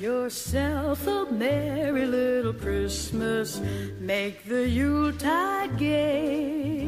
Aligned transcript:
Yourself 0.00 1.06
a 1.06 1.26
merry 1.30 2.06
little 2.06 2.54
Christmas. 2.54 3.60
Make 4.00 4.44
the 4.44 4.66
Yuletide 4.66 5.76
gay. 5.78 6.86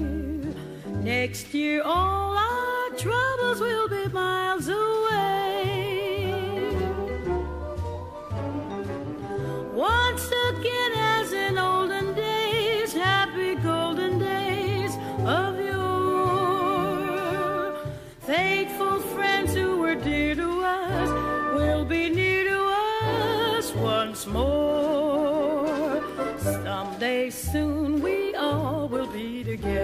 Next 1.02 1.52
year, 1.52 1.83
all 1.84 2.36
our 2.36 2.91
troubles 2.96 3.60
will 3.60 3.88
be 3.88 4.09
miles 4.09 4.69
away. 4.69 4.91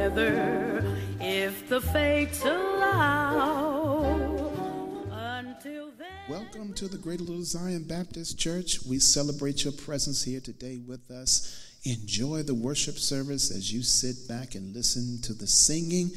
Together 0.09 0.83
if 1.21 1.69
the 1.69 1.81
fates 1.81 2.43
allow. 2.45 4.05
Until 5.11 5.91
then. 5.99 6.09
Welcome 6.29 6.73
to 6.75 6.89
the 6.89 6.97
Great 6.97 7.21
Little 7.21 7.43
Zion 7.43 7.85
Baptist 7.85 8.39
Church. 8.39 8.79
We 8.89 8.99
celebrate 9.01 9.65
your 9.65 9.73
presence 9.75 10.25
here 10.25 10.41
today 10.41 10.79
with 10.79 11.11
us. 11.11 11.77
Enjoy 11.85 12.43
the 12.43 12.55
worship 12.55 12.99
service 12.99 13.51
as 13.51 13.73
you 13.73 13.83
sit 13.83 14.29
back 14.29 14.55
and 14.55 14.75
listen 14.75 15.21
to 15.23 15.35
the 15.35 15.47
singing 15.47 16.11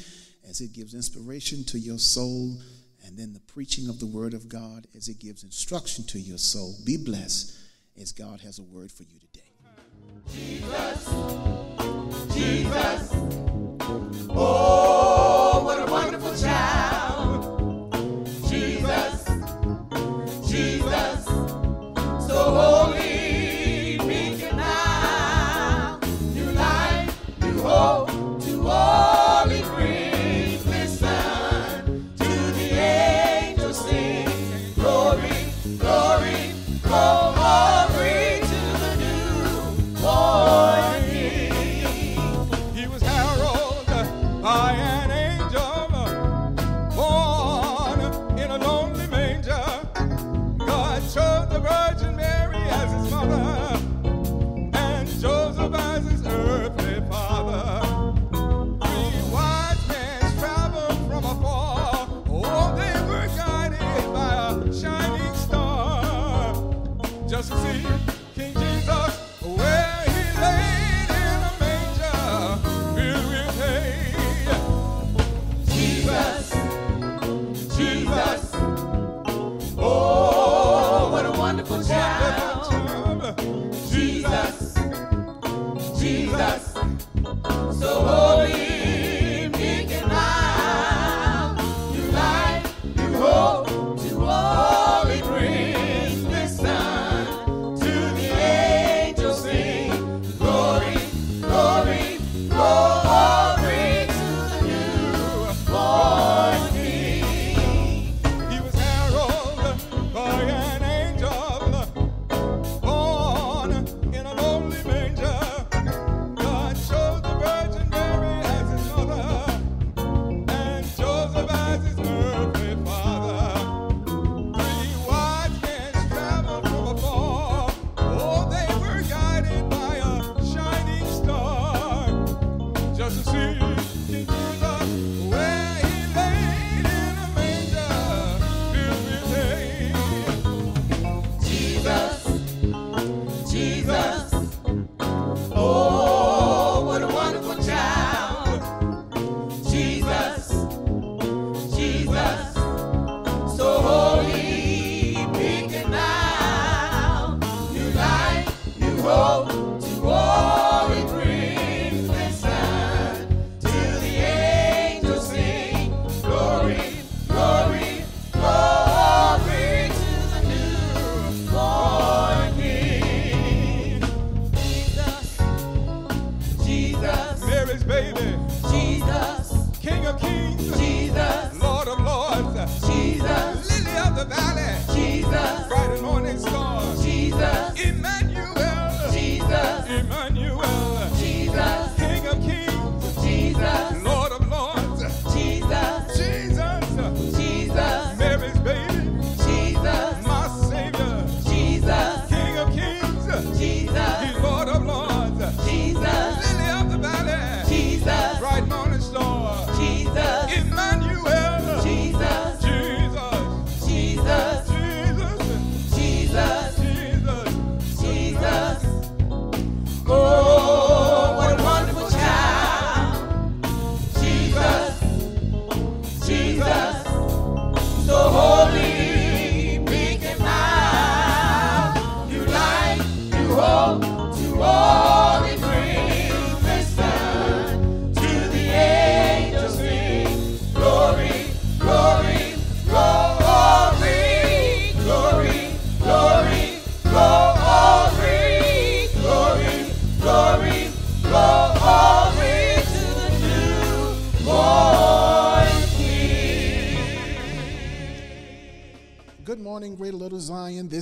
as 0.48 0.60
it 0.60 0.72
gives 0.72 0.94
inspiration 0.94 1.62
to 1.64 1.78
your 1.78 1.98
soul, 1.98 2.56
and 3.04 3.18
then 3.18 3.32
the 3.32 3.40
preaching 3.40 3.88
of 3.88 4.00
the 4.00 4.06
Word 4.06 4.34
of 4.34 4.48
God 4.48 4.86
as 4.96 5.08
it 5.08 5.20
gives 5.20 5.44
instruction 5.44 6.04
to 6.06 6.18
your 6.18 6.38
soul. 6.38 6.74
Be 6.84 6.96
blessed 6.96 7.58
as 8.00 8.12
God 8.12 8.40
has 8.40 8.58
a 8.58 8.62
word 8.62 8.90
for 8.90 9.04
you 9.04 9.20
today. 9.20 9.40
Oh, 14.34 14.81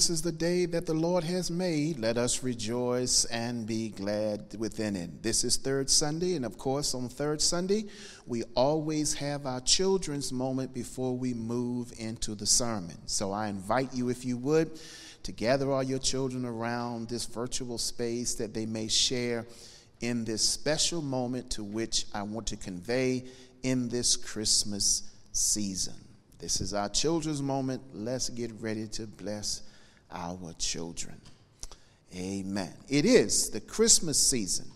this 0.00 0.08
is 0.08 0.22
the 0.22 0.32
day 0.32 0.64
that 0.64 0.86
the 0.86 0.94
Lord 0.94 1.24
has 1.24 1.50
made. 1.50 1.98
Let 1.98 2.16
us 2.16 2.42
rejoice 2.42 3.26
and 3.26 3.66
be 3.66 3.90
glad 3.90 4.56
within 4.56 4.96
it. 4.96 5.22
This 5.22 5.44
is 5.44 5.58
third 5.58 5.90
Sunday, 5.90 6.36
and 6.36 6.46
of 6.46 6.56
course, 6.56 6.94
on 6.94 7.10
third 7.10 7.42
Sunday, 7.42 7.84
we 8.26 8.42
always 8.56 9.12
have 9.12 9.44
our 9.44 9.60
children's 9.60 10.32
moment 10.32 10.72
before 10.72 11.14
we 11.14 11.34
move 11.34 11.92
into 11.98 12.34
the 12.34 12.46
sermon. 12.46 12.96
So 13.04 13.30
I 13.30 13.48
invite 13.48 13.92
you, 13.92 14.08
if 14.08 14.24
you 14.24 14.38
would, 14.38 14.80
to 15.24 15.32
gather 15.32 15.70
all 15.70 15.82
your 15.82 15.98
children 15.98 16.46
around 16.46 17.10
this 17.10 17.26
virtual 17.26 17.76
space 17.76 18.36
that 18.36 18.54
they 18.54 18.64
may 18.64 18.88
share 18.88 19.46
in 20.00 20.24
this 20.24 20.40
special 20.40 21.02
moment 21.02 21.50
to 21.50 21.62
which 21.62 22.06
I 22.14 22.22
want 22.22 22.46
to 22.46 22.56
convey 22.56 23.24
in 23.62 23.90
this 23.90 24.16
Christmas 24.16 25.02
season. 25.32 25.96
This 26.38 26.62
is 26.62 26.72
our 26.72 26.88
children's 26.88 27.42
moment. 27.42 27.82
Let's 27.92 28.30
get 28.30 28.50
ready 28.62 28.88
to 28.92 29.06
bless 29.06 29.64
our 30.12 30.52
children. 30.58 31.20
Amen. 32.14 32.72
It 32.88 33.04
is 33.04 33.50
the 33.50 33.60
Christmas 33.60 34.18
season. 34.18 34.66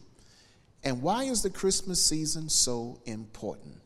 And 0.84 1.02
why 1.02 1.24
is 1.24 1.42
the 1.42 1.50
Christmas 1.50 2.04
season 2.04 2.48
so 2.48 3.00
important? 3.06 3.76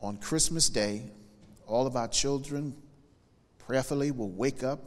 On 0.00 0.16
Christmas 0.18 0.68
Day, 0.68 1.10
all 1.66 1.86
of 1.86 1.96
our 1.96 2.08
children 2.08 2.74
prayerfully 3.58 4.10
will 4.10 4.30
wake 4.30 4.62
up 4.62 4.80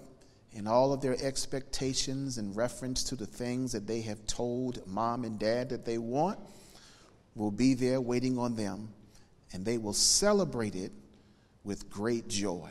and 0.56 0.68
all 0.68 0.94
of 0.94 1.02
their 1.02 1.16
expectations 1.24 2.38
in 2.38 2.54
reference 2.54 3.04
to 3.06 3.16
the 3.16 3.26
things 3.26 3.72
that 3.72 3.88
they 3.88 4.02
have 4.02 4.26
told 4.28 4.86
mom 4.86 5.24
and 5.24 5.40
dad 5.40 5.70
that 5.70 5.86
they 5.86 5.98
want 5.98 6.38
will 7.36 7.52
be 7.52 7.74
there 7.74 8.02
waiting 8.02 8.38
on 8.38 8.56
them, 8.56 8.90
and 9.54 9.66
they 9.66 9.78
will 9.78 9.94
celebrate 9.94 10.76
it 10.76 10.92
with 11.64 11.90
great 11.90 12.28
joy. 12.28 12.70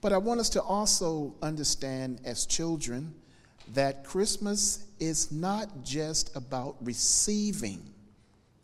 But 0.00 0.12
I 0.12 0.18
want 0.18 0.40
us 0.40 0.48
to 0.50 0.62
also 0.62 1.34
understand 1.42 2.20
as 2.24 2.46
children 2.46 3.14
that 3.74 4.04
Christmas 4.04 4.84
is 4.98 5.30
not 5.32 5.84
just 5.84 6.34
about 6.36 6.76
receiving, 6.80 7.82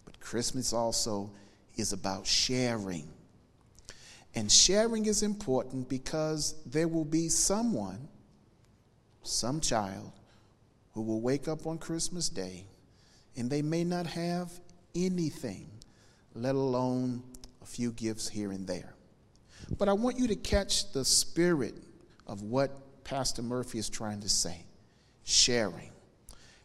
but 0.05 0.19
Christmas 0.21 0.73
also 0.73 1.31
is 1.77 1.93
about 1.93 2.27
sharing. 2.27 3.09
And 4.37 4.51
sharing 4.51 5.07
is 5.07 5.23
important 5.23 5.89
because 5.89 6.55
there 6.67 6.89
will 6.89 7.05
be 7.05 7.29
someone, 7.29 8.09
some 9.23 9.61
child, 9.61 10.13
who 10.93 11.03
will 11.03 11.21
wake 11.21 11.49
up 11.49 11.67
on 11.67 11.79
Christmas 11.79 12.29
Day 12.29 12.67
and 13.37 13.51
they 13.51 13.63
may 13.63 13.85
not 13.85 14.07
have 14.07 14.53
anything, 14.95 15.69
let 16.35 16.55
alone 16.55 17.23
a 17.63 17.67
few 17.67 17.93
gifts 17.93 18.29
here 18.29 18.53
and 18.53 18.67
there. 18.67 18.94
But 19.79 19.89
I 19.89 19.93
want 19.93 20.19
you 20.19 20.29
to 20.29 20.37
catch 20.37 20.93
the 20.93 21.05
spirit 21.05 21.75
of 22.27 22.43
what 22.43 23.05
Pastor 23.05 23.43
Murphy 23.43 23.79
is 23.79 23.89
trying 23.89 24.21
to 24.21 24.29
say 24.29 24.65
sharing. 25.25 25.91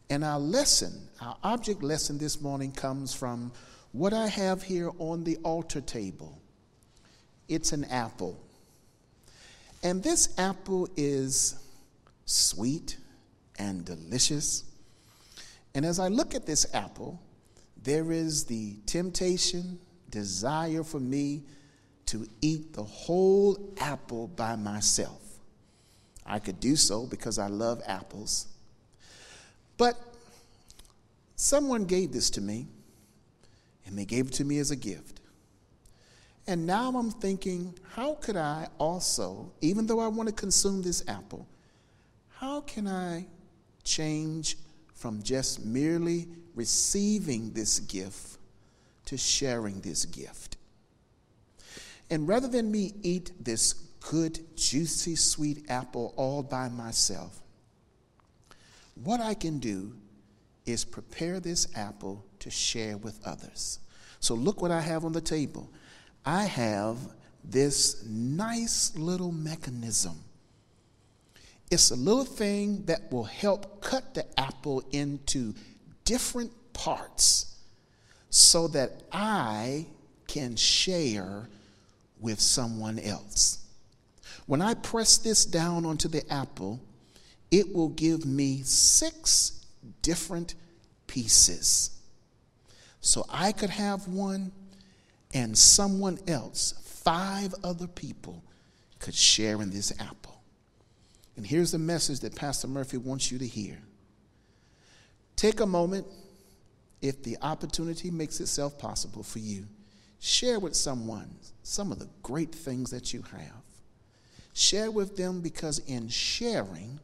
And 0.09 0.23
our 0.23 0.39
lesson, 0.39 1.07
our 1.21 1.37
object 1.43 1.83
lesson 1.83 2.17
this 2.17 2.41
morning 2.41 2.71
comes 2.71 3.13
from 3.13 3.51
what 3.91 4.13
I 4.13 4.27
have 4.27 4.63
here 4.63 4.91
on 4.99 5.23
the 5.23 5.37
altar 5.37 5.81
table. 5.81 6.39
It's 7.47 7.71
an 7.71 7.85
apple. 7.85 8.39
And 9.83 10.03
this 10.03 10.37
apple 10.37 10.87
is 10.95 11.55
sweet 12.25 12.97
and 13.57 13.85
delicious. 13.85 14.65
And 15.73 15.85
as 15.85 15.99
I 15.99 16.07
look 16.07 16.35
at 16.35 16.45
this 16.45 16.65
apple, 16.73 17.21
there 17.81 18.11
is 18.11 18.45
the 18.45 18.75
temptation 18.85 19.79
desire 20.09 20.83
for 20.83 20.99
me 20.99 21.43
to 22.09 22.27
eat 22.41 22.73
the 22.73 22.83
whole 22.83 23.57
apple 23.79 24.27
by 24.27 24.55
myself. 24.55 25.21
I 26.25 26.39
could 26.39 26.59
do 26.59 26.75
so 26.75 27.05
because 27.05 27.39
I 27.39 27.47
love 27.47 27.81
apples. 27.85 28.47
But 29.77 29.95
someone 31.35 31.85
gave 31.85 32.11
this 32.11 32.29
to 32.31 32.41
me, 32.41 32.67
and 33.85 33.97
they 33.97 34.05
gave 34.05 34.27
it 34.27 34.33
to 34.33 34.45
me 34.45 34.59
as 34.59 34.71
a 34.71 34.75
gift. 34.75 35.21
And 36.45 36.65
now 36.65 36.89
I'm 36.95 37.11
thinking, 37.11 37.75
how 37.93 38.15
could 38.15 38.37
I 38.37 38.67
also, 38.77 39.51
even 39.61 39.87
though 39.87 39.99
I 39.99 40.07
want 40.07 40.29
to 40.29 40.35
consume 40.35 40.81
this 40.81 41.03
apple, 41.07 41.47
how 42.37 42.61
can 42.61 42.87
I 42.87 43.25
change 43.83 44.57
from 44.99 45.23
just 45.23 45.65
merely 45.65 46.27
receiving 46.55 47.53
this 47.53 47.79
gift 47.79 48.37
to 49.05 49.17
sharing 49.17 49.79
this 49.79 50.05
gift. 50.05 50.57
And 52.09 52.27
rather 52.27 52.47
than 52.47 52.71
me 52.71 52.93
eat 53.03 53.31
this 53.39 53.73
good, 53.99 54.39
juicy, 54.55 55.15
sweet 55.15 55.65
apple 55.69 56.13
all 56.15 56.41
by 56.41 56.69
myself, 56.69 57.41
what 59.03 59.21
I 59.21 59.33
can 59.33 59.59
do 59.59 59.93
is 60.65 60.83
prepare 60.85 61.39
this 61.39 61.67
apple 61.75 62.25
to 62.39 62.49
share 62.49 62.97
with 62.97 63.19
others. 63.25 63.79
So 64.19 64.35
look 64.35 64.61
what 64.61 64.71
I 64.71 64.81
have 64.81 65.05
on 65.05 65.13
the 65.13 65.21
table. 65.21 65.69
I 66.25 66.43
have 66.43 66.97
this 67.43 68.03
nice 68.05 68.95
little 68.97 69.31
mechanism. 69.31 70.19
It's 71.71 71.91
a 71.91 71.95
little 71.95 72.25
thing 72.25 72.83
that 72.85 73.11
will 73.11 73.23
help 73.23 73.81
cut 73.81 74.13
the 74.15 74.25
apple 74.39 74.83
into 74.91 75.53
different 76.03 76.51
parts 76.73 77.57
so 78.29 78.67
that 78.69 79.03
I 79.11 79.85
can 80.27 80.55
share 80.55 81.47
with 82.19 82.39
someone 82.39 82.99
else. 82.99 83.59
When 84.45 84.61
I 84.61 84.73
press 84.73 85.17
this 85.17 85.45
down 85.45 85.85
onto 85.85 86.07
the 86.07 86.27
apple, 86.31 86.79
it 87.51 87.73
will 87.73 87.89
give 87.89 88.25
me 88.25 88.61
six 88.63 89.65
different 90.01 90.55
pieces. 91.07 91.91
So 93.01 93.25
I 93.29 93.51
could 93.51 93.69
have 93.69 94.07
one, 94.07 94.51
and 95.33 95.57
someone 95.57 96.19
else, 96.27 96.73
five 97.03 97.53
other 97.63 97.87
people, 97.87 98.43
could 98.99 99.15
share 99.15 99.61
in 99.61 99.69
this 99.69 99.93
apple. 99.99 100.41
And 101.37 101.47
here's 101.47 101.71
the 101.71 101.79
message 101.79 102.19
that 102.21 102.35
Pastor 102.35 102.67
Murphy 102.67 102.97
wants 102.97 103.31
you 103.31 103.39
to 103.39 103.47
hear. 103.47 103.77
Take 105.35 105.61
a 105.61 105.65
moment 105.65 106.05
if 107.01 107.23
the 107.23 107.37
opportunity 107.41 108.11
makes 108.11 108.41
itself 108.41 108.77
possible 108.77 109.23
for 109.23 109.39
you, 109.39 109.65
share 110.19 110.59
with 110.59 110.75
someone 110.75 111.35
some 111.63 111.91
of 111.91 111.99
the 111.99 112.09
great 112.23 112.53
things 112.53 112.91
that 112.91 113.13
you 113.13 113.23
have. 113.31 113.63
Share 114.53 114.91
with 114.91 115.15
them 115.15 115.41
because 115.41 115.79
in 115.79 116.09
sharing, 116.09 116.99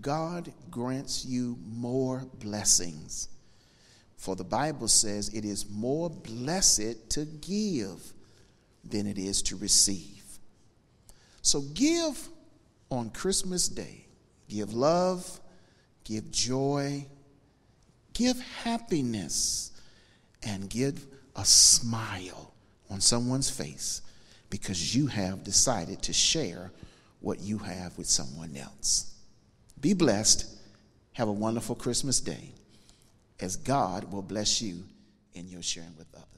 God 0.00 0.52
grants 0.70 1.24
you 1.24 1.58
more 1.64 2.26
blessings. 2.40 3.28
For 4.16 4.34
the 4.34 4.44
Bible 4.44 4.88
says 4.88 5.28
it 5.28 5.44
is 5.44 5.68
more 5.70 6.10
blessed 6.10 7.10
to 7.10 7.24
give 7.26 8.12
than 8.82 9.06
it 9.06 9.18
is 9.18 9.42
to 9.42 9.56
receive. 9.56 10.24
So 11.42 11.60
give 11.74 12.28
on 12.90 13.10
Christmas 13.10 13.68
Day. 13.68 14.06
Give 14.48 14.72
love, 14.72 15.40
give 16.04 16.30
joy, 16.30 17.06
give 18.12 18.40
happiness 18.62 19.72
and 20.42 20.68
give 20.68 21.06
a 21.36 21.44
smile 21.44 22.52
on 22.90 23.00
someone's 23.00 23.50
face 23.50 24.02
because 24.50 24.94
you 24.94 25.06
have 25.06 25.44
decided 25.44 26.00
to 26.02 26.12
share 26.12 26.70
what 27.20 27.40
you 27.40 27.58
have 27.58 27.96
with 27.98 28.06
someone 28.06 28.56
else. 28.56 29.14
Be 29.80 29.94
blessed. 29.94 30.46
Have 31.14 31.28
a 31.28 31.32
wonderful 31.32 31.74
Christmas 31.74 32.20
day 32.20 32.52
as 33.40 33.56
God 33.56 34.12
will 34.12 34.22
bless 34.22 34.62
you 34.62 34.84
in 35.34 35.48
your 35.48 35.62
sharing 35.62 35.96
with 35.96 36.06
others. 36.14 36.33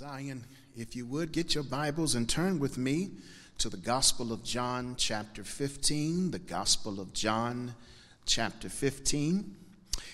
Zion. 0.00 0.46
If 0.74 0.96
you 0.96 1.04
would 1.04 1.30
get 1.30 1.54
your 1.54 1.62
Bibles 1.62 2.14
and 2.14 2.26
turn 2.26 2.58
with 2.58 2.78
me 2.78 3.10
to 3.58 3.68
the 3.68 3.76
Gospel 3.76 4.32
of 4.32 4.42
John, 4.42 4.94
chapter 4.96 5.44
15. 5.44 6.30
The 6.30 6.38
Gospel 6.38 7.00
of 7.00 7.12
John, 7.12 7.74
chapter 8.24 8.70
15. 8.70 9.54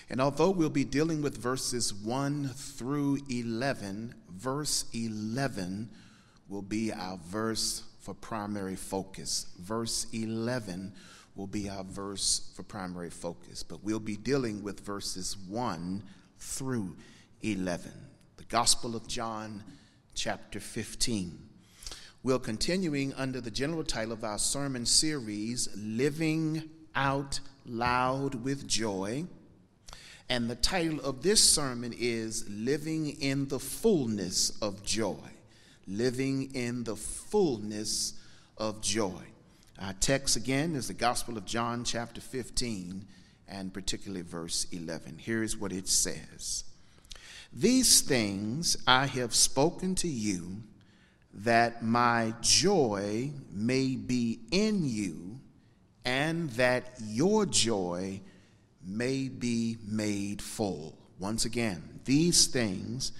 And 0.09 0.19
although 0.19 0.49
we'll 0.49 0.69
be 0.69 0.83
dealing 0.83 1.21
with 1.21 1.37
verses 1.37 1.93
1 1.93 2.49
through 2.49 3.19
11, 3.29 4.13
verse 4.29 4.83
11 4.93 5.89
will 6.49 6.63
be 6.63 6.91
our 6.91 7.17
verse 7.25 7.83
for 8.01 8.13
primary 8.13 8.75
focus. 8.75 9.45
Verse 9.57 10.05
11 10.11 10.91
will 11.37 11.47
be 11.47 11.69
our 11.69 11.85
verse 11.85 12.51
for 12.57 12.63
primary 12.63 13.09
focus, 13.09 13.63
but 13.63 13.81
we'll 13.85 14.01
be 14.01 14.17
dealing 14.17 14.61
with 14.63 14.81
verses 14.81 15.37
1 15.47 16.03
through 16.39 16.97
11. 17.41 18.16
Gospel 18.49 18.95
of 18.95 19.05
John, 19.09 19.61
chapter 20.15 20.61
15. 20.61 21.37
We're 22.23 22.39
continuing 22.39 23.13
under 23.15 23.41
the 23.41 23.51
general 23.51 23.83
title 23.83 24.13
of 24.13 24.23
our 24.23 24.37
sermon 24.37 24.85
series, 24.85 25.67
Living 25.75 26.69
Out 26.95 27.41
Loud 27.65 28.35
with 28.35 28.65
Joy. 28.65 29.25
And 30.29 30.49
the 30.49 30.55
title 30.55 31.01
of 31.01 31.23
this 31.23 31.43
sermon 31.43 31.93
is 31.99 32.47
Living 32.49 33.19
in 33.19 33.49
the 33.49 33.59
Fullness 33.59 34.57
of 34.61 34.81
Joy. 34.81 35.29
Living 35.85 36.55
in 36.55 36.85
the 36.85 36.95
Fullness 36.95 38.13
of 38.57 38.81
Joy. 38.81 39.23
Our 39.77 39.93
text 39.99 40.37
again 40.37 40.77
is 40.77 40.87
the 40.87 40.93
Gospel 40.93 41.37
of 41.37 41.43
John, 41.43 41.83
chapter 41.83 42.21
15, 42.21 43.05
and 43.49 43.73
particularly 43.73 44.21
verse 44.21 44.67
11. 44.71 45.17
Here's 45.19 45.57
what 45.57 45.73
it 45.73 45.89
says 45.89 46.63
These 47.53 48.01
things 48.01 48.77
I 48.85 49.05
have 49.07 49.33
spoken 49.33 49.95
to 49.95 50.07
you, 50.07 50.63
that 51.33 51.83
my 51.83 52.33
joy 52.41 53.31
may 53.51 53.95
be 53.95 54.39
in 54.51 54.85
you, 54.85 55.39
and 56.05 56.49
that 56.51 56.97
your 57.05 57.45
joy 57.45 58.21
may 58.85 59.27
be 59.27 59.77
made 59.85 60.41
full. 60.41 60.97
Once 61.19 61.45
again, 61.45 61.99
these 62.05 62.47
things 62.47 63.11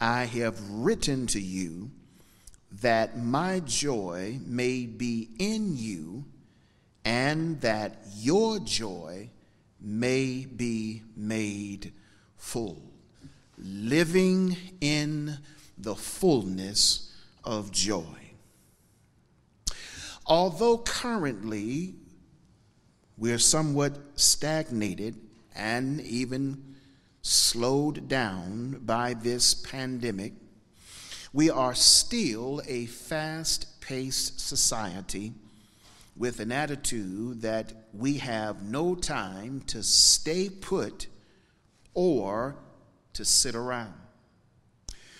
I 0.00 0.24
have 0.24 0.58
written 0.70 1.26
to 1.28 1.40
you 1.40 1.90
that 2.72 3.18
my 3.18 3.60
joy 3.60 4.38
may 4.46 4.86
be 4.86 5.28
in 5.38 5.76
you 5.76 6.24
and 7.04 7.60
that 7.60 7.98
your 8.16 8.58
joy 8.60 9.28
may 9.80 10.44
be 10.44 11.02
made 11.16 11.92
full. 12.36 12.89
Living 13.62 14.56
in 14.80 15.36
the 15.76 15.94
fullness 15.94 17.12
of 17.44 17.70
joy. 17.70 18.32
Although 20.26 20.78
currently 20.78 21.94
we're 23.18 23.38
somewhat 23.38 23.98
stagnated 24.14 25.16
and 25.54 26.00
even 26.00 26.76
slowed 27.20 28.08
down 28.08 28.80
by 28.82 29.12
this 29.12 29.52
pandemic, 29.52 30.32
we 31.32 31.50
are 31.50 31.74
still 31.74 32.62
a 32.66 32.86
fast 32.86 33.80
paced 33.80 34.40
society 34.40 35.32
with 36.16 36.40
an 36.40 36.50
attitude 36.50 37.42
that 37.42 37.72
we 37.92 38.18
have 38.18 38.62
no 38.62 38.94
time 38.94 39.60
to 39.66 39.82
stay 39.82 40.48
put 40.48 41.06
or 41.94 42.56
to 43.14 43.24
sit 43.24 43.54
around. 43.54 43.94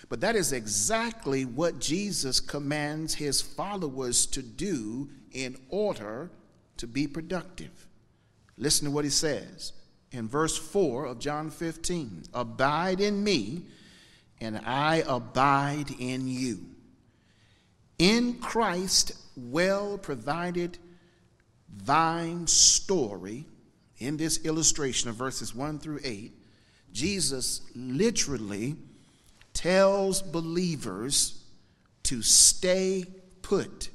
But 0.08 0.20
that 0.22 0.34
is 0.34 0.52
exactly 0.52 1.44
what 1.44 1.78
Jesus 1.78 2.40
commands 2.40 3.14
his 3.14 3.40
followers 3.40 4.26
to 4.26 4.42
do 4.42 5.08
in 5.32 5.56
order 5.68 6.30
to 6.78 6.86
be 6.86 7.06
productive. 7.06 7.86
Listen 8.56 8.86
to 8.86 8.90
what 8.90 9.04
he 9.04 9.10
says 9.10 9.72
in 10.12 10.28
verse 10.28 10.56
4 10.58 11.06
of 11.06 11.18
John 11.18 11.50
15 11.50 12.24
Abide 12.34 13.00
in 13.00 13.22
me, 13.22 13.66
and 14.40 14.60
I 14.66 15.04
abide 15.06 15.90
in 15.98 16.26
you. 16.26 16.66
In 17.98 18.34
Christ, 18.38 19.12
well 19.36 19.96
provided 19.98 20.78
vine 21.76 22.46
story, 22.46 23.46
in 23.98 24.16
this 24.16 24.44
illustration 24.44 25.10
of 25.10 25.16
verses 25.16 25.54
1 25.54 25.78
through 25.78 26.00
8, 26.02 26.32
Jesus 26.92 27.62
literally 27.74 28.76
tells 29.52 30.22
believers 30.22 31.44
to 32.04 32.22
stay 32.22 33.04
put, 33.42 33.90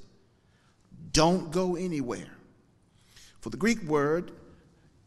don't 1.12 1.52
go 1.52 1.76
anywhere. 1.76 2.32
For 3.40 3.50
the 3.50 3.58
Greek 3.58 3.82
word 3.84 4.32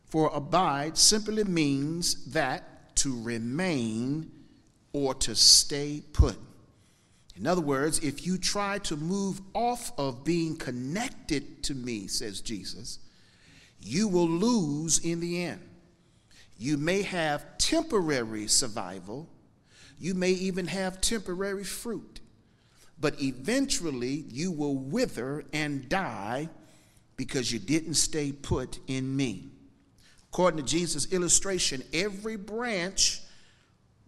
for 0.07 0.31
abide 0.33 0.97
simply 0.97 1.45
means 1.45 2.33
that 2.33 2.97
to 2.97 3.23
remain 3.23 4.31
or 4.93 5.15
to 5.15 5.35
stay 5.35 6.03
put. 6.13 6.37
In 7.37 7.47
other 7.47 7.61
words, 7.61 8.01
if 8.01 8.27
you 8.27 8.37
try 8.37 8.79
to 8.79 8.97
move 8.97 9.41
off 9.55 9.93
of 9.97 10.25
being 10.25 10.57
connected 10.57 11.63
to 11.65 11.75
me, 11.75 12.09
says 12.09 12.41
Jesus, 12.41 12.99
you 13.81 14.09
will 14.09 14.29
lose 14.29 14.99
in 14.99 15.21
the 15.21 15.45
end. 15.45 15.68
You 16.59 16.77
may 16.77 17.03
have 17.03 17.57
temporary 17.59 18.49
survival, 18.49 19.29
you 19.99 20.15
may 20.15 20.33
even 20.33 20.67
have 20.67 21.01
temporary 21.01 21.65
fruit, 21.65 22.21
but 23.01 23.23
eventually 23.23 24.25
you 24.29 24.51
will 24.51 24.75
wither 24.75 25.45
and 25.53 25.89
die 25.89 26.49
because 27.17 27.53
you 27.53 27.59
didn't 27.59 27.95
stay 27.95 28.33
put 28.33 28.81
in 28.89 29.17
me. 29.17 29.51
According 30.33 30.59
to 30.59 30.67
Jesus' 30.67 31.13
illustration, 31.13 31.83
every 31.93 32.37
branch, 32.37 33.23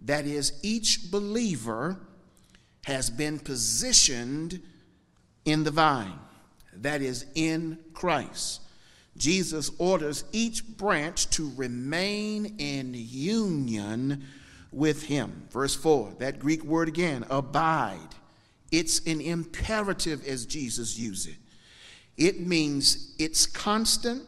that 0.02 0.26
is, 0.26 0.58
each 0.62 1.10
believer, 1.10 1.98
has 2.84 3.10
been 3.10 3.38
positioned 3.38 4.60
in 5.44 5.64
the 5.64 5.70
vine, 5.70 6.18
that 6.74 7.02
is, 7.02 7.26
in 7.34 7.78
Christ. 7.92 8.60
Jesus 9.16 9.70
orders 9.78 10.24
each 10.32 10.66
branch 10.76 11.28
to 11.30 11.52
remain 11.56 12.56
in 12.58 12.94
union 12.94 14.24
with 14.72 15.04
him. 15.04 15.46
Verse 15.50 15.74
4, 15.74 16.14
that 16.18 16.38
Greek 16.38 16.64
word 16.64 16.88
again, 16.88 17.24
abide. 17.28 17.98
It's 18.70 19.04
an 19.06 19.20
imperative 19.20 20.26
as 20.26 20.46
Jesus 20.46 20.98
used 20.98 21.28
it. 21.28 21.36
It 22.16 22.40
means 22.40 23.14
it's 23.18 23.46
constant, 23.46 24.22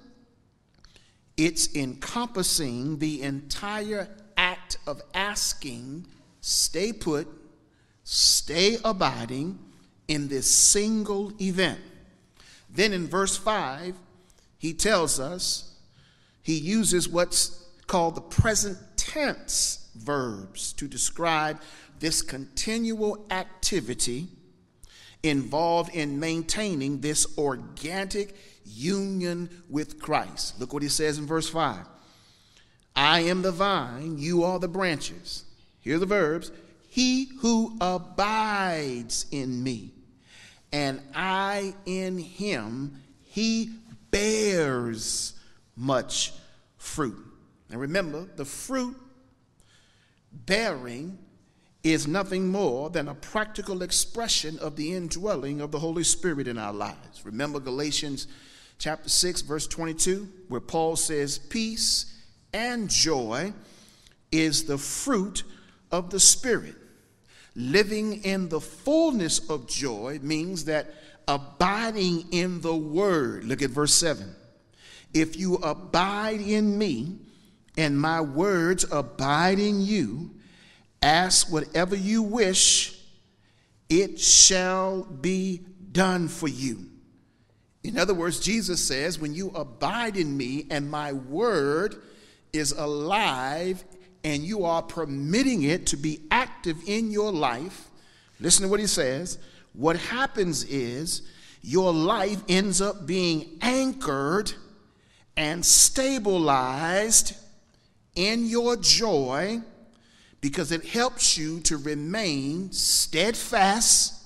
it's 1.37 1.75
encompassing 1.75 2.99
the 2.99 3.23
entire 3.23 4.09
act 4.37 4.79
of 4.87 5.01
asking, 5.15 6.07
stay 6.41 6.93
put, 6.93 7.29
stay 8.05 8.79
abiding 8.85 9.59
in 10.09 10.29
this 10.29 10.51
single 10.51 11.33
event. 11.41 11.81
Then 12.69 12.93
in 12.93 13.07
verse 13.07 13.37
5, 13.37 13.95
he 14.63 14.73
tells 14.73 15.19
us 15.19 15.75
he 16.41 16.57
uses 16.57 17.09
what's 17.09 17.67
called 17.89 18.15
the 18.15 18.21
present 18.21 18.79
tense 18.97 19.91
verbs 19.97 20.73
to 20.75 20.87
describe 20.87 21.61
this 21.99 22.23
continual 22.23 23.27
activity 23.33 24.29
involved 25.25 25.93
in 25.93 26.21
maintaining 26.21 27.01
this 27.01 27.37
organic 27.37 28.37
union 28.65 29.51
with 29.69 30.01
Christ. 30.01 30.61
Look 30.61 30.73
what 30.73 30.85
he 30.85 30.89
says 30.89 31.19
in 31.19 31.27
verse 31.27 31.49
5 31.49 31.85
I 32.95 33.19
am 33.23 33.43
the 33.43 33.51
vine, 33.51 34.17
you 34.17 34.45
are 34.45 34.61
the 34.61 34.69
branches. 34.69 35.43
Here 35.81 35.97
are 35.97 35.99
the 35.99 36.07
verbs 36.07 36.53
He 36.89 37.31
who 37.41 37.77
abides 37.81 39.27
in 39.33 39.65
me, 39.65 39.91
and 40.73 41.01
I 41.17 41.75
in 41.85 42.19
him, 42.19 43.03
he 43.23 43.71
bears 44.13 45.35
much 45.75 46.33
fruit. 46.79 47.19
And 47.71 47.81
remember, 47.81 48.29
the 48.37 48.45
fruit 48.45 48.97
bearing 50.31 51.19
is 51.83 52.07
nothing 52.07 52.49
more 52.49 52.91
than 52.91 53.09
a 53.09 53.15
practical 53.15 53.83
expression 53.83 54.59
of 54.61 54.77
the 54.77 54.95
indwelling 54.95 55.61
of 55.61 55.73
the 55.73 55.81
Holy 55.81 56.05
Spirit 56.05 56.47
in 56.47 56.59
our 56.59 56.73
lives. 56.73 57.25
Remember 57.25 57.59
Galatians 57.59 58.29
chapter 58.79 59.09
6 59.09 59.43
verse 59.43 59.67
22 59.67 60.29
where 60.49 60.61
Paul 60.61 60.97
says 60.97 61.39
peace 61.39 62.15
and 62.53 62.89
joy 62.89 63.53
is 64.31 64.65
the 64.65 64.79
fruit 64.79 65.43
of 65.91 66.11
the 66.11 66.21
spirit. 66.21 66.77
Living 67.55 68.23
in 68.25 68.49
the 68.49 68.61
fullness 68.61 69.51
of 69.51 69.69
joy 69.69 70.19
means 70.23 70.65
that 70.67 70.95
abiding 71.29 72.27
in 72.31 72.61
the 72.61 72.75
word. 72.75 73.45
Look 73.45 73.63
at 73.63 73.71
verse 73.71 73.95
7. 73.95 74.35
If 75.15 75.39
you 75.39 75.57
abide 75.57 76.41
in 76.41 76.79
me 76.79 77.19
and 77.77 78.01
my 78.01 78.21
words 78.21 78.85
abide 78.91 79.59
in 79.59 79.81
you, 79.81 80.31
Ask 81.03 81.51
whatever 81.51 81.97
you 81.97 82.23
wish, 82.23 82.99
it 83.89 84.21
shall 84.21 85.03
be 85.03 85.63
done 85.91 86.29
for 86.29 86.49
you. 86.49 86.87
In 87.83 87.99
other 87.99 88.15
words, 88.15 88.39
Jesus 88.39 88.81
says, 88.81 89.19
when 89.19 89.35
you 89.35 89.49
abide 89.51 90.17
in 90.17 90.37
me 90.37 90.67
and 90.71 90.89
my 90.89 91.13
word 91.13 91.97
is 92.53 92.71
alive 92.71 93.85
and 94.23 94.45
you 94.45 94.65
are 94.65 94.83
permitting 94.83 95.65
it 95.65 95.87
to 95.87 95.97
be 95.97 96.21
active 96.31 96.79
in 96.87 97.11
your 97.11 97.33
life, 97.33 97.91
listen 98.39 98.63
to 98.63 98.69
what 98.69 98.79
he 98.79 98.87
says. 98.87 99.39
What 99.73 99.97
happens 99.97 100.65
is 100.65 101.23
your 101.63 101.93
life 101.93 102.43
ends 102.49 102.81
up 102.81 103.07
being 103.07 103.59
anchored 103.61 104.53
and 105.37 105.65
stabilized 105.65 107.35
in 108.15 108.47
your 108.47 108.77
joy 108.77 109.61
because 110.41 110.73
it 110.73 110.85
helps 110.85 111.39
you 111.39 111.61
to 111.61 111.77
remain 111.79 112.73
steadfast, 112.73 114.23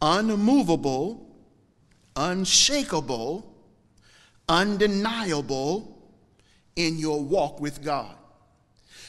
unmovable, 0.00 1.36
unshakable, 2.16 3.52
undeniable 4.48 6.10
in 6.76 6.98
your 6.98 7.20
walk 7.20 7.60
with 7.60 7.82
God. 7.82 8.14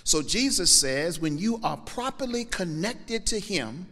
So 0.03 0.23
Jesus 0.23 0.71
says, 0.71 1.19
when 1.19 1.37
you 1.37 1.59
are 1.63 1.77
properly 1.77 2.43
connected 2.43 3.27
to 3.27 3.39
Him 3.39 3.85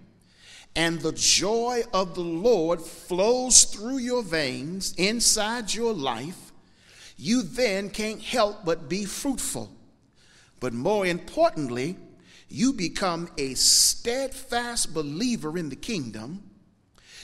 and 0.75 0.99
the 1.01 1.11
joy 1.11 1.83
of 1.93 2.15
the 2.15 2.21
Lord 2.21 2.81
flows 2.81 3.63
through 3.63 3.97
your 3.97 4.23
veins 4.23 4.93
inside 4.97 5.73
your 5.73 5.93
life, 5.93 6.51
you 7.17 7.41
then 7.41 7.89
can't 7.89 8.21
help 8.21 8.63
but 8.63 8.87
be 8.87 9.05
fruitful. 9.05 9.71
But 10.59 10.73
more 10.73 11.05
importantly, 11.05 11.97
you 12.49 12.73
become 12.73 13.29
a 13.37 13.53
steadfast 13.55 14.93
believer 14.93 15.57
in 15.57 15.69
the 15.69 15.75
kingdom. 15.75 16.43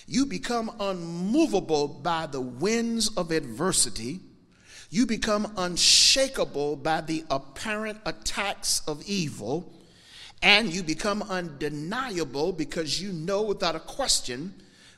You 0.08 0.26
become 0.26 0.72
unmovable 0.80 1.88
by 1.88 2.26
the 2.26 2.42
winds 2.42 3.10
of 3.16 3.32
adversity. 3.32 4.20
You 4.90 5.06
become 5.06 5.54
unshakable 5.58 6.76
by 6.78 7.02
the 7.02 7.24
apparent 7.30 8.00
attacks 8.06 8.82
of 8.88 9.02
evil. 9.08 9.74
And 10.44 10.74
you 10.74 10.84
become 10.84 11.24
undeniable 11.24 12.52
because 12.52 13.02
you 13.02 13.14
know 13.14 13.44
without 13.44 13.76
a 13.76 13.80
question 13.80 14.54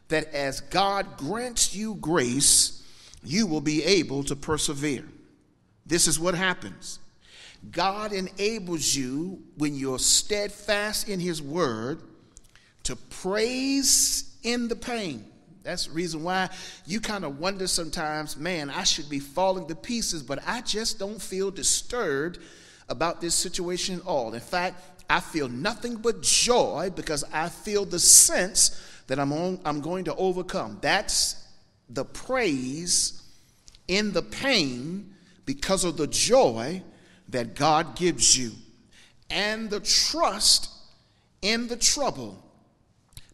that 0.08 0.34
as 0.34 0.60
God 0.60 1.18
grants 1.18 1.76
you 1.76 1.96
grace, 1.96 2.84
you 3.24 3.46
will 3.46 3.62
be 3.62 3.84
able 3.84 4.24
to 4.24 4.36
persevere. 4.36 5.06
This 5.86 6.08
is 6.08 6.20
what 6.20 6.34
happens. 6.34 7.00
God 7.72 8.12
enables 8.12 8.96
you, 8.96 9.44
when 9.58 9.76
you're 9.76 10.00
steadfast 10.00 11.10
in 11.10 11.20
His 11.20 11.42
Word, 11.42 12.02
to 12.84 12.96
praise 12.96 14.36
in 14.44 14.68
the 14.68 14.76
pain. 14.76 15.26
That's 15.64 15.88
the 15.88 15.94
reason 15.94 16.24
why 16.24 16.50
you 16.86 17.00
kind 17.00 17.26
of 17.26 17.40
wonder 17.40 17.66
sometimes, 17.66 18.38
man, 18.38 18.70
I 18.70 18.84
should 18.84 19.10
be 19.10 19.20
falling 19.20 19.68
to 19.68 19.76
pieces, 19.76 20.22
but 20.22 20.40
I 20.46 20.62
just 20.62 21.00
don't 21.00 21.20
feel 21.20 21.50
disturbed 21.50 22.40
about 22.88 23.22
this 23.22 23.34
situation 23.34 23.96
at 23.96 24.06
all. 24.06 24.34
In 24.36 24.42
fact, 24.42 24.95
I 25.10 25.20
feel 25.20 25.48
nothing 25.48 25.98
but 25.98 26.22
joy 26.22 26.92
because 26.96 27.24
I 27.32 27.50
feel 27.50 27.86
the 27.86 28.00
sense 28.00 28.82
that 29.08 29.20
I'm, 29.20 29.32
on, 29.32 29.60
I'm 29.66 29.82
going 29.82 30.06
to 30.06 30.16
overcome. 30.16 30.80
That's 30.82 31.44
the 31.90 32.06
praise 32.06 33.22
in 33.88 34.12
the 34.14 34.24
pain 34.24 35.14
because 35.46 35.84
of 35.84 35.98
the 35.98 36.08
joy 36.08 36.82
that 37.30 37.56
God 37.56 37.96
gives 37.96 38.38
you 38.38 38.52
and 39.30 39.70
the 39.70 39.80
trust 39.80 40.70
in 41.42 41.68
the 41.68 41.78
trouble 41.78 42.42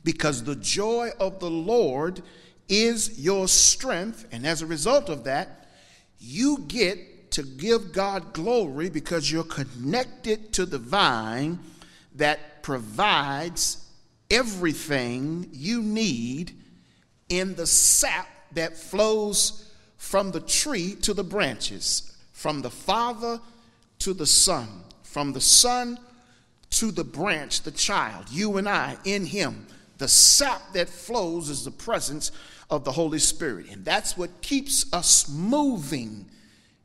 because 0.03 0.43
the 0.43 0.55
joy 0.55 1.09
of 1.19 1.39
the 1.39 1.49
Lord 1.49 2.21
is 2.67 3.19
your 3.19 3.47
strength. 3.47 4.25
And 4.31 4.45
as 4.45 4.61
a 4.61 4.65
result 4.65 5.09
of 5.09 5.25
that, 5.25 5.69
you 6.19 6.59
get 6.67 6.99
to 7.31 7.43
give 7.43 7.93
God 7.93 8.33
glory 8.33 8.89
because 8.89 9.31
you're 9.31 9.43
connected 9.43 10.53
to 10.53 10.65
the 10.65 10.77
vine 10.77 11.59
that 12.15 12.61
provides 12.61 13.85
everything 14.29 15.49
you 15.51 15.81
need 15.81 16.55
in 17.29 17.55
the 17.55 17.65
sap 17.65 18.27
that 18.53 18.77
flows 18.77 19.71
from 19.97 20.31
the 20.31 20.41
tree 20.41 20.95
to 20.95 21.13
the 21.13 21.23
branches, 21.23 22.15
from 22.33 22.61
the 22.61 22.69
Father 22.69 23.39
to 23.99 24.13
the 24.13 24.25
Son, 24.25 24.67
from 25.03 25.31
the 25.31 25.41
Son 25.41 25.97
to 26.71 26.91
the 26.91 27.03
branch, 27.03 27.61
the 27.61 27.71
child, 27.71 28.25
you 28.29 28.57
and 28.57 28.67
I 28.67 28.97
in 29.05 29.25
Him. 29.25 29.67
The 29.99 30.07
sap 30.07 30.73
that 30.73 30.89
flows 30.89 31.49
is 31.49 31.63
the 31.63 31.71
presence 31.71 32.31
of 32.69 32.83
the 32.83 32.91
Holy 32.91 33.19
Spirit. 33.19 33.67
And 33.69 33.85
that's 33.85 34.17
what 34.17 34.41
keeps 34.41 34.91
us 34.91 35.29
moving 35.29 36.25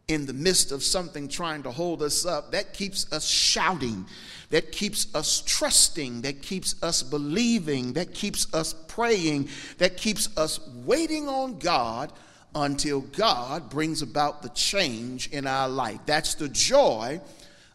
in 0.09 0.25
the 0.25 0.33
midst 0.33 0.71
of 0.71 0.85
something 0.85 1.27
trying 1.27 1.65
to 1.65 1.71
hold 1.73 2.01
us 2.01 2.25
up. 2.25 2.53
That 2.53 2.73
keeps 2.73 3.13
us 3.13 3.27
shouting. 3.27 4.07
That 4.51 4.71
keeps 4.71 5.13
us 5.17 5.43
trusting. 5.45 6.23
That 6.23 6.43
keeps 6.43 6.81
us 6.81 7.03
believing. 7.03 7.95
That 7.95 8.15
keeps 8.15 8.53
us 8.55 8.73
praying. 8.87 9.49
That 9.79 9.97
keeps 9.97 10.37
us 10.39 10.61
waiting 10.85 11.29
on 11.29 11.59
God 11.59 12.13
until 12.55 13.01
God 13.01 13.69
brings 13.69 14.01
about 14.01 14.43
the 14.43 14.49
change 14.51 15.29
in 15.31 15.45
our 15.45 15.69
life. 15.69 15.99
That's 16.07 16.35
the 16.35 16.49
joy 16.49 17.21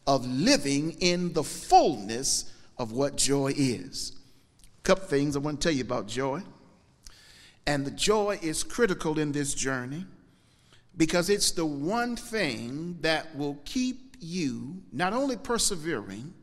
of 0.08 0.26
living 0.26 0.92
in 1.02 1.34
the 1.34 1.44
fullness 1.44 2.52
of 2.78 2.94
what 2.94 3.18
joy 3.18 3.54
is. 3.58 4.14
A 4.80 4.82
couple 4.84 5.06
things 5.06 5.36
I 5.36 5.40
want 5.40 5.60
to 5.60 5.68
tell 5.68 5.76
you 5.76 5.84
about 5.84 6.08
joy. 6.08 6.42
And 7.68 7.86
the 7.86 7.92
joy 7.92 8.40
is 8.42 8.64
critical 8.64 9.20
in 9.20 9.34
this 9.34 9.54
journey 9.54 10.06
because 10.98 11.30
it's 11.30 11.52
the 11.52 11.66
one 11.66 12.16
thing 12.16 12.98
that 13.02 13.36
will 13.36 13.60
keep 13.66 14.16
you 14.20 14.82
not 14.92 15.14
only 15.14 15.38
persevering, 15.38 16.34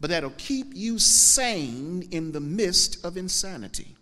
but 0.00 0.10
that'll 0.10 0.30
keep 0.36 0.74
you 0.74 0.98
sane 0.98 2.06
in 2.10 2.32
the 2.32 2.40
midst 2.40 3.04
of 3.04 3.16
insanity. 3.16 3.96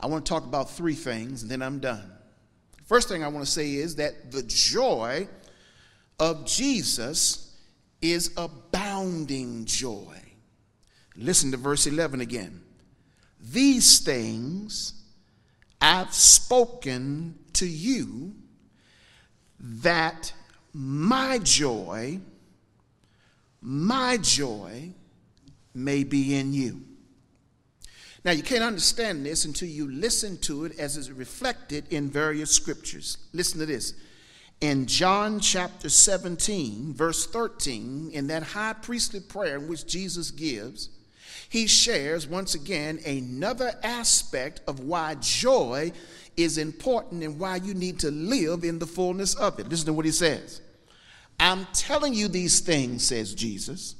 I 0.00 0.06
want 0.06 0.24
to 0.24 0.28
talk 0.28 0.44
about 0.44 0.70
three 0.70 0.94
things 0.94 1.42
and 1.42 1.50
then 1.50 1.62
I'm 1.62 1.78
done. 1.78 2.10
First 2.86 3.08
thing 3.08 3.22
I 3.22 3.28
want 3.28 3.44
to 3.44 3.50
say 3.50 3.74
is 3.74 3.96
that 3.96 4.32
the 4.32 4.42
joy 4.42 5.28
of 6.18 6.44
Jesus 6.44 7.56
is 8.00 8.32
abounding 8.36 9.64
joy. 9.64 10.20
Listen 11.16 11.50
to 11.52 11.56
verse 11.56 11.86
11 11.86 12.20
again. 12.20 12.62
These 13.40 14.00
things 14.00 15.01
I've 15.82 16.14
spoken 16.14 17.34
to 17.54 17.66
you 17.66 18.36
that 19.58 20.32
my 20.72 21.38
joy, 21.38 22.20
my 23.60 24.16
joy 24.16 24.90
may 25.74 26.04
be 26.04 26.36
in 26.36 26.52
you. 26.52 26.82
Now, 28.24 28.30
you 28.30 28.44
can't 28.44 28.62
understand 28.62 29.26
this 29.26 29.44
until 29.44 29.68
you 29.68 29.90
listen 29.90 30.36
to 30.42 30.66
it 30.66 30.78
as 30.78 30.96
is 30.96 31.10
reflected 31.10 31.92
in 31.92 32.08
various 32.08 32.52
scriptures. 32.52 33.18
Listen 33.32 33.58
to 33.58 33.66
this. 33.66 33.94
In 34.60 34.86
John 34.86 35.40
chapter 35.40 35.88
17, 35.88 36.94
verse 36.94 37.26
13, 37.26 38.10
in 38.12 38.28
that 38.28 38.44
high 38.44 38.74
priestly 38.74 39.18
prayer 39.18 39.56
in 39.56 39.66
which 39.66 39.84
Jesus 39.88 40.30
gives, 40.30 40.90
he 41.52 41.66
shares 41.66 42.26
once 42.26 42.54
again 42.54 42.98
another 43.04 43.74
aspect 43.82 44.62
of 44.66 44.80
why 44.80 45.16
joy 45.16 45.92
is 46.34 46.56
important 46.56 47.22
and 47.22 47.38
why 47.38 47.56
you 47.56 47.74
need 47.74 47.98
to 47.98 48.10
live 48.10 48.64
in 48.64 48.78
the 48.78 48.86
fullness 48.86 49.34
of 49.34 49.60
it. 49.60 49.68
Listen 49.68 49.84
to 49.84 49.92
what 49.92 50.06
he 50.06 50.12
says. 50.12 50.62
I'm 51.38 51.66
telling 51.74 52.14
you 52.14 52.28
these 52.28 52.60
things, 52.60 53.06
says 53.06 53.34
Jesus 53.34 53.96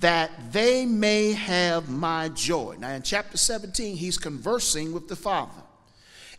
that 0.00 0.30
they 0.50 0.86
may 0.86 1.32
have 1.32 1.90
my 1.90 2.30
joy. 2.30 2.74
Now, 2.78 2.92
in 2.92 3.02
chapter 3.02 3.36
17, 3.36 3.94
he's 3.94 4.16
conversing 4.16 4.94
with 4.94 5.08
the 5.08 5.14
Father. 5.14 5.62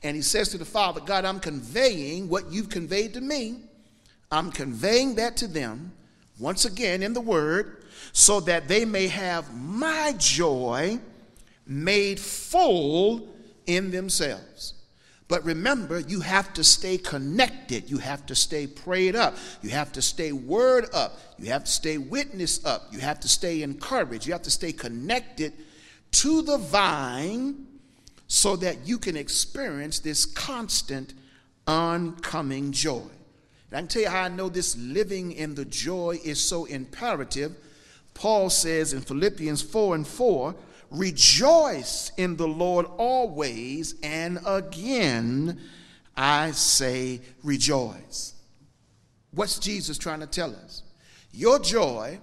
And 0.01 0.15
he 0.15 0.23
says 0.23 0.49
to 0.49 0.58
the 0.58 0.65
Father, 0.65 0.99
God, 0.99 1.25
I'm 1.25 1.39
conveying 1.39 2.27
what 2.27 2.51
you've 2.51 2.69
conveyed 2.69 3.13
to 3.13 3.21
me. 3.21 3.58
I'm 4.32 4.51
conveying 4.51 5.13
that 5.15 5.38
to 5.38 5.47
them, 5.47 5.91
once 6.39 6.65
again 6.65 7.03
in 7.03 7.13
the 7.13 7.21
Word, 7.21 7.77
so 8.12 8.40
that 8.42 8.68
they 8.68 8.86
may 8.86 9.08
have 9.08 9.54
my 9.54 10.14
joy 10.18 11.00
made 11.66 12.20
full 12.20 13.30
in 13.66 13.92
themselves. 13.92 14.74
But 15.28 15.44
remember, 15.44 16.00
you 16.00 16.22
have 16.22 16.54
to 16.54 16.64
stay 16.64 16.98
connected. 16.98 17.90
You 17.90 17.98
have 17.98 18.26
to 18.28 18.36
stay 18.36 18.66
prayed 18.66 19.16
up. 19.16 19.36
You 19.62 19.72
have 19.72 19.92
to 19.94 20.02
stay 20.02 20.32
word 20.32 20.88
up. 20.94 21.20
You 21.38 21.52
have 21.52 21.66
to 21.66 21.72
stay 21.72 21.98
witness 21.98 22.66
up. 22.66 22.88
You 22.92 23.00
have 23.00 23.20
to 23.20 23.28
stay 23.28 23.62
encouraged. 23.62 24.26
You 24.26 24.32
have 24.32 24.44
to 24.44 24.52
stay 24.52 24.72
connected 24.72 25.52
to 26.12 26.42
the 26.42 26.58
vine 26.58 27.68
so 28.28 28.56
that 28.58 28.88
you 28.88 28.98
can 28.98 29.18
experience 29.18 30.00
this 30.00 30.26
constant 30.26 31.14
oncoming 31.66 32.72
joy. 32.72 33.04
And 33.70 33.74
I 33.74 33.80
can 33.80 33.88
tell 33.88 34.02
you 34.04 34.10
how 34.10 34.24
I 34.24 34.30
know 34.30 34.48
this 34.48 34.78
living 34.78 35.34
in 35.34 35.56
the 35.56 35.66
joy 35.66 36.20
is 36.24 36.40
so 36.40 36.66
imperative. 36.66 37.54
Paul 38.17 38.49
says 38.49 38.93
in 38.93 39.01
Philippians 39.01 39.62
4 39.62 39.93
and 39.93 40.08
4, 40.08 40.56
rejoice 40.89 42.12
in 42.17 42.36
the 42.36 42.47
Lord 42.47 42.88
always, 42.97 43.93
and 44.01 44.39
again 44.43 45.62
I 46.15 46.49
say 46.49 47.21
rejoice. 47.43 48.34
What's 49.30 49.60
Jesus 49.60 49.99
trying 49.99 50.21
to 50.21 50.25
tell 50.25 50.49
us? 50.56 50.82
Your 51.32 51.60
joy 51.60 52.19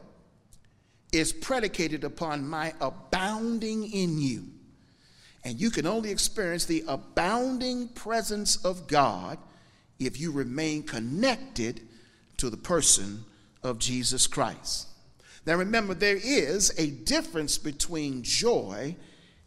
is 1.12 1.33
predicated 1.33 2.02
upon 2.02 2.48
my 2.48 2.74
abounding 2.80 3.88
in 3.88 4.18
you. 4.18 4.46
And 5.44 5.61
you 5.61 5.70
can 5.70 5.87
only 5.87 6.11
experience 6.11 6.64
the 6.64 6.83
abounding 6.88 7.87
presence 7.87 8.57
of 8.64 8.88
God 8.88 9.38
if 10.00 10.18
you 10.18 10.33
remain 10.33 10.83
connected 10.83 11.83
to 12.38 12.50
the 12.50 12.57
person 12.57 13.24
of 13.62 13.78
Jesus 13.78 14.26
Christ. 14.26 14.88
Now 15.46 15.57
remember, 15.57 15.94
there 15.94 16.16
is 16.16 16.72
a 16.78 16.90
difference 16.90 17.59
between 17.59 18.22
joy 18.22 18.96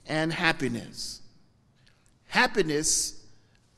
and 0.06 0.32
happiness. 0.32 1.22
Happiness, 2.28 3.26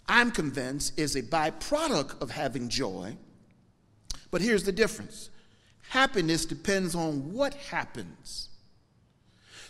I'm 0.07 0.31
convinced, 0.31 0.99
is 0.99 1.15
a 1.15 1.21
byproduct 1.21 2.21
of 2.21 2.31
having 2.31 2.67
joy. 2.67 3.15
But 4.31 4.41
here's 4.41 4.63
the 4.63 4.71
difference 4.71 5.29
happiness 5.89 6.45
depends 6.45 6.93
on 6.93 7.33
what 7.33 7.53
happens. 7.53 8.49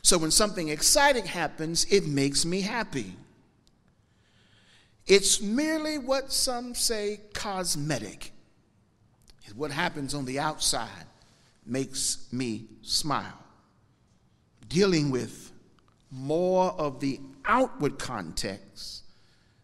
So 0.01 0.17
when 0.17 0.31
something 0.31 0.69
exciting 0.69 1.25
happens, 1.25 1.85
it 1.91 2.07
makes 2.07 2.45
me 2.45 2.62
happy. 2.62 3.15
It's 5.05 5.41
merely 5.41 5.97
what 5.97 6.31
some 6.31 6.75
say 6.75 7.21
cosmetic. 7.33 8.31
What 9.55 9.71
happens 9.71 10.13
on 10.13 10.25
the 10.25 10.39
outside 10.39 11.05
makes 11.69 12.27
me 12.32 12.65
smile. 12.82 13.38
Dealing 14.67 15.12
with 15.12 15.51
more 16.12 16.71
of 16.71 16.99
the 16.99 17.19
outward 17.45 17.99
context 17.99 19.03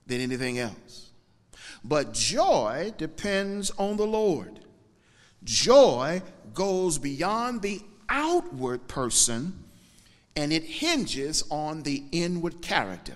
than 0.07 0.21
anything 0.21 0.59
else. 0.59 1.11
But 1.83 2.13
joy 2.13 2.93
depends 2.97 3.71
on 3.71 3.97
the 3.97 4.07
Lord. 4.07 4.59
Joy 5.43 6.21
goes 6.53 6.97
beyond 6.97 7.61
the 7.61 7.81
outward 8.09 8.87
person 8.87 9.65
and 10.35 10.51
it 10.51 10.63
hinges 10.63 11.43
on 11.49 11.83
the 11.83 12.03
inward 12.11 12.61
character. 12.61 13.15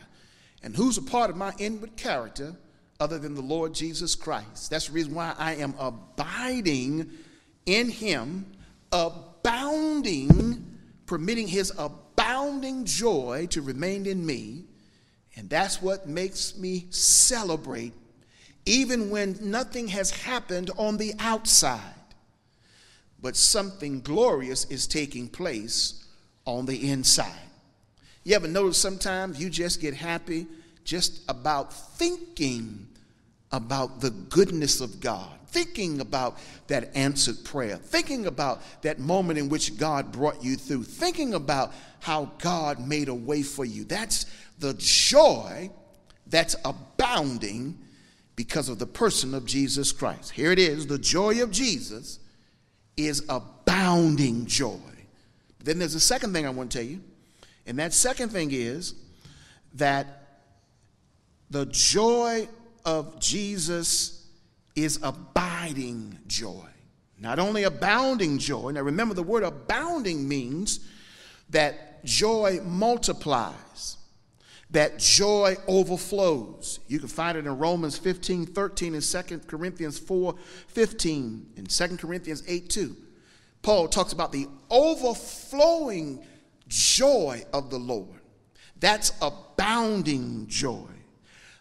And 0.63 0.75
who's 0.75 0.97
a 0.97 1.01
part 1.01 1.29
of 1.29 1.35
my 1.35 1.53
inward 1.57 1.95
character 1.95 2.55
other 2.99 3.17
than 3.17 3.33
the 3.33 3.41
Lord 3.41 3.73
Jesus 3.73 4.15
Christ? 4.15 4.69
That's 4.69 4.87
the 4.87 4.93
reason 4.93 5.13
why 5.13 5.33
I 5.37 5.55
am 5.55 5.73
abiding 5.79 7.09
in 7.65 7.89
Him, 7.89 8.45
abounding, 8.91 10.77
permitting 11.05 11.47
His 11.47 11.71
abounding 11.77 12.85
joy 12.85 13.47
to 13.51 13.61
remain 13.61 14.05
in 14.05 14.25
me. 14.25 14.65
And 15.35 15.49
that's 15.49 15.81
what 15.81 16.07
makes 16.07 16.57
me 16.57 16.87
celebrate, 16.89 17.93
even 18.65 19.09
when 19.09 19.37
nothing 19.41 19.87
has 19.89 20.11
happened 20.11 20.69
on 20.77 20.97
the 20.97 21.13
outside. 21.19 21.81
But 23.21 23.35
something 23.35 24.01
glorious 24.01 24.65
is 24.65 24.87
taking 24.87 25.29
place 25.29 26.05
on 26.45 26.65
the 26.65 26.89
inside. 26.89 27.49
You 28.23 28.35
ever 28.35 28.47
notice 28.47 28.77
sometimes 28.77 29.41
you 29.41 29.49
just 29.49 29.81
get 29.81 29.93
happy 29.93 30.45
just 30.83 31.21
about 31.29 31.73
thinking 31.73 32.87
about 33.51 34.01
the 34.01 34.11
goodness 34.11 34.81
of 34.81 34.99
God, 34.99 35.38
thinking 35.51 35.99
about 35.99 36.37
that 36.67 36.95
answered 36.95 37.43
prayer, 37.43 37.77
thinking 37.77 38.25
about 38.25 38.61
that 38.81 38.99
moment 38.99 39.39
in 39.39 39.49
which 39.49 39.77
God 39.77 40.11
brought 40.11 40.43
you 40.43 40.55
through, 40.55 40.83
thinking 40.83 41.33
about 41.33 41.73
how 41.99 42.31
God 42.39 42.79
made 42.79 43.09
a 43.09 43.13
way 43.13 43.41
for 43.41 43.65
you. 43.65 43.83
That's 43.83 44.25
the 44.59 44.73
joy 44.77 45.71
that's 46.27 46.55
abounding 46.63 47.77
because 48.35 48.69
of 48.69 48.79
the 48.79 48.85
person 48.85 49.33
of 49.33 49.45
Jesus 49.45 49.91
Christ. 49.91 50.31
Here 50.31 50.51
it 50.51 50.59
is 50.59 50.87
the 50.87 50.97
joy 50.97 51.41
of 51.43 51.51
Jesus 51.51 52.19
is 52.95 53.23
abounding 53.27 54.45
joy. 54.45 54.79
Then 55.63 55.79
there's 55.79 55.95
a 55.95 55.99
second 55.99 56.33
thing 56.33 56.45
I 56.45 56.49
want 56.49 56.71
to 56.71 56.77
tell 56.77 56.87
you, 56.87 57.01
and 57.65 57.77
that 57.79 57.93
second 57.93 58.29
thing 58.29 58.49
is 58.51 58.95
that 59.73 60.39
the 61.49 61.65
joy 61.65 62.47
of 62.85 63.19
Jesus 63.19 64.18
is 64.83 64.99
abiding 65.01 66.19
joy. 66.27 66.67
Not 67.19 67.39
only 67.39 67.63
abounding 67.63 68.37
joy, 68.37 68.71
now 68.71 68.81
remember 68.81 69.13
the 69.13 69.23
word 69.23 69.43
abounding 69.43 70.27
means 70.27 70.79
that 71.49 72.03
joy 72.05 72.59
multiplies, 72.63 73.97
that 74.71 74.99
joy 74.99 75.57
overflows. 75.67 76.79
You 76.87 76.99
can 76.99 77.09
find 77.09 77.37
it 77.37 77.45
in 77.45 77.57
Romans 77.57 77.97
15 77.97 78.45
13 78.45 78.93
and 78.93 79.03
2 79.03 79.39
Corinthians 79.47 79.99
4 79.99 80.35
15 80.67 81.53
and 81.57 81.69
2 81.69 81.97
Corinthians 81.97 82.43
8 82.47 82.69
2. 82.69 82.95
Paul 83.61 83.87
talks 83.89 84.13
about 84.13 84.31
the 84.31 84.47
overflowing 84.69 86.23
joy 86.69 87.43
of 87.51 87.69
the 87.69 87.79
Lord. 87.79 88.21
That's 88.79 89.11
abounding 89.21 90.47
joy. 90.47 90.87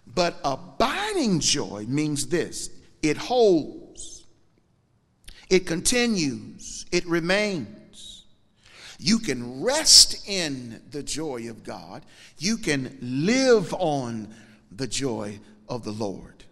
But 0.07 0.39
abiding 0.45 1.41
joy 1.41 1.85
means 1.89 2.29
this 2.29 2.71
it 3.03 3.17
holds, 3.17 4.25
it 5.51 5.67
continues, 5.67 6.87
it 6.93 7.07
remains. 7.07 8.25
You 8.99 9.21
can 9.21 9.63
rest 9.63 10.29
in 10.29 10.83
the 10.91 11.03
joy 11.03 11.49
of 11.49 11.63
God, 11.63 12.05
you 12.39 12.57
can 12.57 12.99
live 13.01 13.73
on 13.75 14.35
the 14.73 14.87
joy 14.87 15.39
of 15.69 15.85
the 15.85 15.93
Lord. 15.93 16.45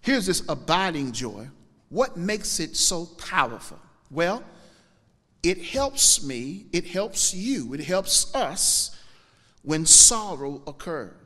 Here's 0.00 0.26
this 0.26 0.42
abiding 0.48 1.12
joy. 1.12 1.48
What 1.90 2.16
makes 2.16 2.60
it 2.60 2.76
so 2.76 3.06
powerful? 3.06 3.78
Well, 4.10 4.42
it 5.42 5.62
helps 5.62 6.22
me, 6.22 6.66
it 6.72 6.86
helps 6.86 7.34
you, 7.34 7.74
it 7.74 7.80
helps 7.80 8.34
us 8.34 8.96
when 9.62 9.86
sorrow 9.86 10.62
occurs. 10.66 11.17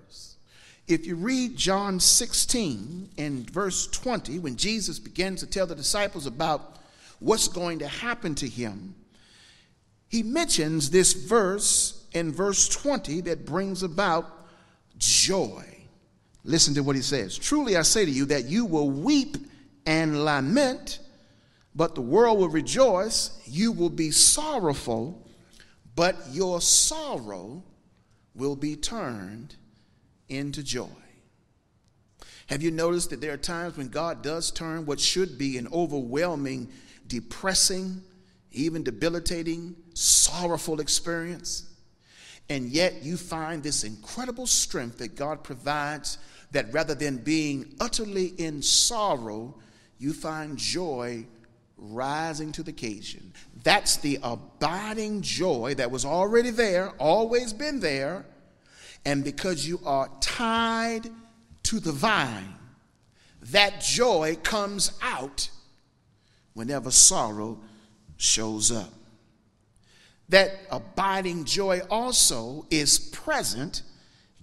If 0.88 1.06
you 1.06 1.16
read 1.16 1.56
John 1.56 2.00
16 2.00 3.10
and 3.16 3.48
verse 3.50 3.86
20, 3.86 4.38
when 4.40 4.56
Jesus 4.56 4.98
begins 4.98 5.40
to 5.40 5.46
tell 5.46 5.66
the 5.66 5.74
disciples 5.74 6.26
about 6.26 6.78
what's 7.20 7.48
going 7.48 7.78
to 7.80 7.88
happen 7.88 8.34
to 8.36 8.48
him, 8.48 8.94
he 10.08 10.22
mentions 10.22 10.90
this 10.90 11.12
verse 11.12 12.06
in 12.12 12.32
verse 12.32 12.68
20 12.68 13.22
that 13.22 13.46
brings 13.46 13.82
about 13.82 14.46
joy. 14.98 15.64
Listen 16.44 16.74
to 16.74 16.82
what 16.82 16.96
he 16.96 17.02
says 17.02 17.38
Truly 17.38 17.76
I 17.76 17.82
say 17.82 18.04
to 18.04 18.10
you 18.10 18.26
that 18.26 18.46
you 18.46 18.64
will 18.64 18.90
weep 18.90 19.36
and 19.86 20.24
lament 20.24 20.98
but 21.74 21.94
the 21.94 22.02
world 22.02 22.38
will 22.38 22.48
rejoice. 22.48 23.40
You 23.46 23.72
will 23.72 23.90
be 23.90 24.10
sorrowful, 24.10 25.26
but 25.94 26.16
your 26.30 26.60
sorrow 26.60 27.62
will 28.34 28.56
be 28.56 28.76
turned 28.76 29.56
into 30.32 30.62
joy. 30.62 30.88
Have 32.46 32.62
you 32.62 32.70
noticed 32.70 33.10
that 33.10 33.20
there 33.20 33.32
are 33.32 33.38
times 33.38 33.76
when 33.76 33.88
God 33.88 34.22
does 34.22 34.50
turn 34.50 34.84
what 34.84 35.00
should 35.00 35.38
be 35.38 35.58
an 35.58 35.68
overwhelming, 35.72 36.68
depressing, 37.06 38.02
even 38.50 38.82
debilitating, 38.82 39.76
sorrowful 39.94 40.80
experience? 40.80 41.68
And 42.48 42.68
yet 42.68 43.02
you 43.02 43.16
find 43.16 43.62
this 43.62 43.84
incredible 43.84 44.46
strength 44.46 44.98
that 44.98 45.14
God 45.14 45.44
provides 45.44 46.18
that 46.50 46.72
rather 46.72 46.94
than 46.94 47.18
being 47.18 47.74
utterly 47.80 48.26
in 48.38 48.60
sorrow, 48.60 49.54
you 49.98 50.12
find 50.12 50.58
joy 50.58 51.24
rising 51.78 52.52
to 52.52 52.62
the 52.62 52.70
occasion. 52.70 53.32
That's 53.62 53.96
the 53.96 54.18
abiding 54.22 55.22
joy 55.22 55.74
that 55.76 55.90
was 55.90 56.04
already 56.04 56.50
there, 56.50 56.90
always 56.98 57.52
been 57.52 57.80
there. 57.80 58.26
And 59.04 59.24
because 59.24 59.66
you 59.66 59.80
are 59.84 60.08
tied 60.20 61.08
to 61.64 61.80
the 61.80 61.92
vine, 61.92 62.54
that 63.50 63.80
joy 63.80 64.36
comes 64.42 64.92
out 65.02 65.50
whenever 66.54 66.90
sorrow 66.90 67.58
shows 68.16 68.70
up. 68.70 68.92
That 70.28 70.52
abiding 70.70 71.44
joy 71.44 71.80
also 71.90 72.66
is 72.70 72.98
present 72.98 73.82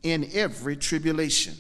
in 0.04 0.30
every 0.34 0.76
tribulation. 0.76 1.56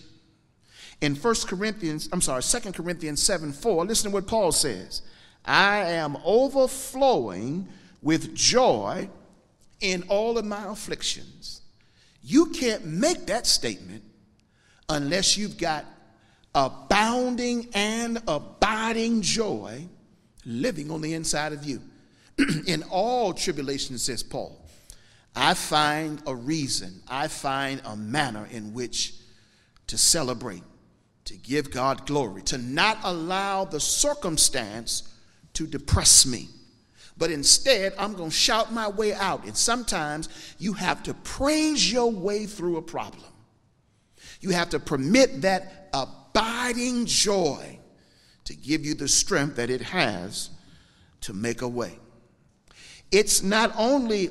In 1.01 1.15
1 1.15 1.35
Corinthians, 1.47 2.09
I'm 2.11 2.21
sorry, 2.21 2.43
2 2.43 2.73
Corinthians 2.73 3.23
7 3.23 3.53
4, 3.53 3.85
listen 3.85 4.11
to 4.11 4.13
what 4.13 4.27
Paul 4.27 4.51
says. 4.51 5.01
I 5.45 5.79
am 5.79 6.17
overflowing 6.25 7.69
with 8.01 8.35
joy 8.35 9.09
in 9.79 10.03
all 10.09 10.37
of 10.37 10.45
my 10.45 10.65
afflictions. 10.71 11.58
You 12.29 12.45
can't 12.45 12.85
make 12.85 13.25
that 13.25 13.47
statement 13.47 14.03
unless 14.87 15.35
you've 15.35 15.57
got 15.57 15.83
abounding 16.53 17.69
and 17.73 18.21
abiding 18.27 19.23
joy 19.23 19.87
living 20.45 20.91
on 20.91 21.01
the 21.01 21.15
inside 21.15 21.53
of 21.53 21.65
you. 21.65 21.81
in 22.67 22.83
all 22.91 23.33
tribulation, 23.33 23.97
says 23.97 24.21
Paul, 24.21 24.63
I 25.35 25.55
find 25.55 26.21
a 26.27 26.35
reason, 26.35 27.01
I 27.07 27.29
find 27.29 27.81
a 27.83 27.97
manner 27.97 28.47
in 28.51 28.75
which 28.75 29.15
to 29.87 29.97
celebrate, 29.97 30.61
to 31.25 31.35
give 31.35 31.71
God 31.71 32.05
glory, 32.05 32.43
to 32.43 32.59
not 32.59 32.99
allow 33.05 33.65
the 33.65 33.79
circumstance 33.79 35.11
to 35.53 35.65
depress 35.65 36.27
me. 36.27 36.47
But 37.19 37.31
instead, 37.31 37.93
I'm 37.99 38.13
going 38.13 38.29
to 38.29 38.35
shout 38.35 38.73
my 38.73 38.87
way 38.87 39.13
out. 39.13 39.43
And 39.43 39.55
sometimes 39.55 40.29
you 40.57 40.73
have 40.73 41.03
to 41.03 41.13
praise 41.13 41.91
your 41.91 42.09
way 42.09 42.45
through 42.45 42.77
a 42.77 42.81
problem. 42.81 43.25
You 44.39 44.51
have 44.51 44.69
to 44.69 44.79
permit 44.79 45.41
that 45.41 45.89
abiding 45.93 47.05
joy 47.05 47.77
to 48.45 48.55
give 48.55 48.85
you 48.85 48.95
the 48.95 49.07
strength 49.09 49.57
that 49.57 49.69
it 49.69 49.81
has 49.81 50.49
to 51.21 51.33
make 51.33 51.61
a 51.61 51.67
way. 51.67 51.99
It's 53.11 53.43
not 53.43 53.73
only 53.77 54.29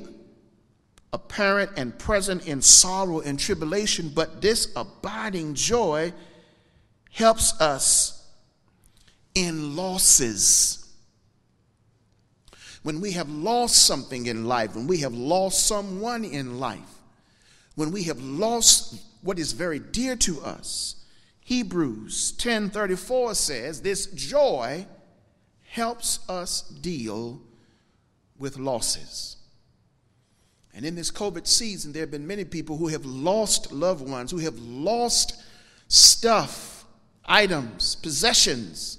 apparent 1.13 1.71
and 1.77 1.97
present 1.97 2.47
in 2.47 2.61
sorrow 2.61 3.19
and 3.19 3.39
tribulation, 3.39 4.11
but 4.15 4.41
this 4.41 4.71
abiding 4.75 5.53
joy 5.53 6.11
helps 7.11 7.59
us 7.61 8.27
in 9.35 9.75
losses. 9.75 10.88
When 12.83 13.01
we 13.01 13.11
have 13.11 13.29
lost 13.29 13.85
something 13.85 14.25
in 14.25 14.45
life, 14.45 14.75
when 14.75 14.87
we 14.87 14.99
have 14.99 15.13
lost 15.13 15.67
someone 15.67 16.23
in 16.23 16.59
life, 16.59 16.99
when 17.75 17.91
we 17.91 18.03
have 18.03 18.21
lost 18.21 18.95
what 19.21 19.39
is 19.39 19.51
very 19.51 19.79
dear 19.79 20.15
to 20.17 20.41
us, 20.41 20.95
Hebrews 21.41 22.33
10:34 22.37 23.35
says 23.35 23.81
this 23.81 24.05
joy 24.07 24.85
helps 25.69 26.19
us 26.29 26.61
deal 26.61 27.41
with 28.37 28.57
losses. 28.57 29.37
And 30.73 30.85
in 30.85 30.95
this 30.95 31.11
COVID 31.11 31.47
season, 31.47 31.91
there 31.91 32.03
have 32.03 32.11
been 32.11 32.27
many 32.27 32.45
people 32.45 32.77
who 32.77 32.87
have 32.87 33.05
lost 33.05 33.71
loved 33.71 34.07
ones, 34.07 34.31
who 34.31 34.37
have 34.37 34.57
lost 34.59 35.35
stuff, 35.87 36.85
items, 37.25 37.95
possessions. 37.95 38.98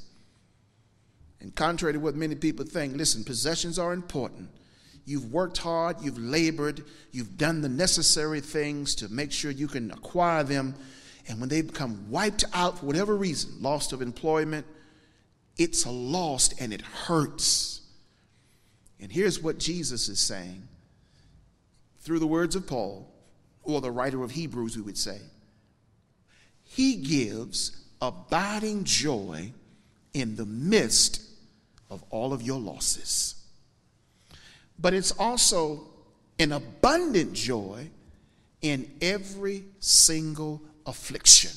And 1.40 1.54
contrary 1.54 1.94
to 1.94 2.00
what 2.00 2.14
many 2.14 2.34
people 2.34 2.66
think, 2.66 2.96
listen, 2.96 3.24
possessions 3.24 3.78
are 3.78 3.92
important. 3.92 4.50
You've 5.06 5.32
worked 5.32 5.58
hard, 5.58 5.96
you've 6.02 6.18
labored, 6.18 6.84
you've 7.10 7.38
done 7.38 7.62
the 7.62 7.68
necessary 7.68 8.40
things 8.40 8.94
to 8.96 9.08
make 9.08 9.32
sure 9.32 9.50
you 9.50 9.66
can 9.66 9.90
acquire 9.90 10.44
them. 10.44 10.74
And 11.28 11.40
when 11.40 11.48
they 11.48 11.62
become 11.62 12.10
wiped 12.10 12.44
out 12.52 12.78
for 12.78 12.86
whatever 12.86 13.16
reason, 13.16 13.62
loss 13.62 13.92
of 13.92 14.02
employment, 14.02 14.66
it's 15.56 15.84
a 15.84 15.90
loss 15.90 16.52
and 16.60 16.72
it 16.72 16.82
hurts. 16.82 17.80
And 19.00 19.10
here's 19.10 19.42
what 19.42 19.58
Jesus 19.58 20.08
is 20.08 20.20
saying 20.20 20.68
through 22.00 22.18
the 22.18 22.26
words 22.26 22.56
of 22.56 22.66
Paul, 22.66 23.10
or 23.62 23.80
the 23.80 23.90
writer 23.90 24.22
of 24.22 24.30
Hebrews, 24.30 24.76
we 24.76 24.82
would 24.82 24.98
say. 24.98 25.18
He 26.64 26.96
gives 26.96 27.76
abiding 28.00 28.84
joy 28.84 29.52
in 30.14 30.36
the 30.36 30.46
midst 30.46 31.29
of 31.90 32.02
all 32.10 32.32
of 32.32 32.42
your 32.42 32.60
losses. 32.60 33.34
But 34.78 34.94
it's 34.94 35.12
also 35.12 35.88
an 36.38 36.52
abundant 36.52 37.34
joy 37.34 37.90
in 38.62 38.90
every 39.02 39.64
single 39.80 40.62
affliction. 40.86 41.52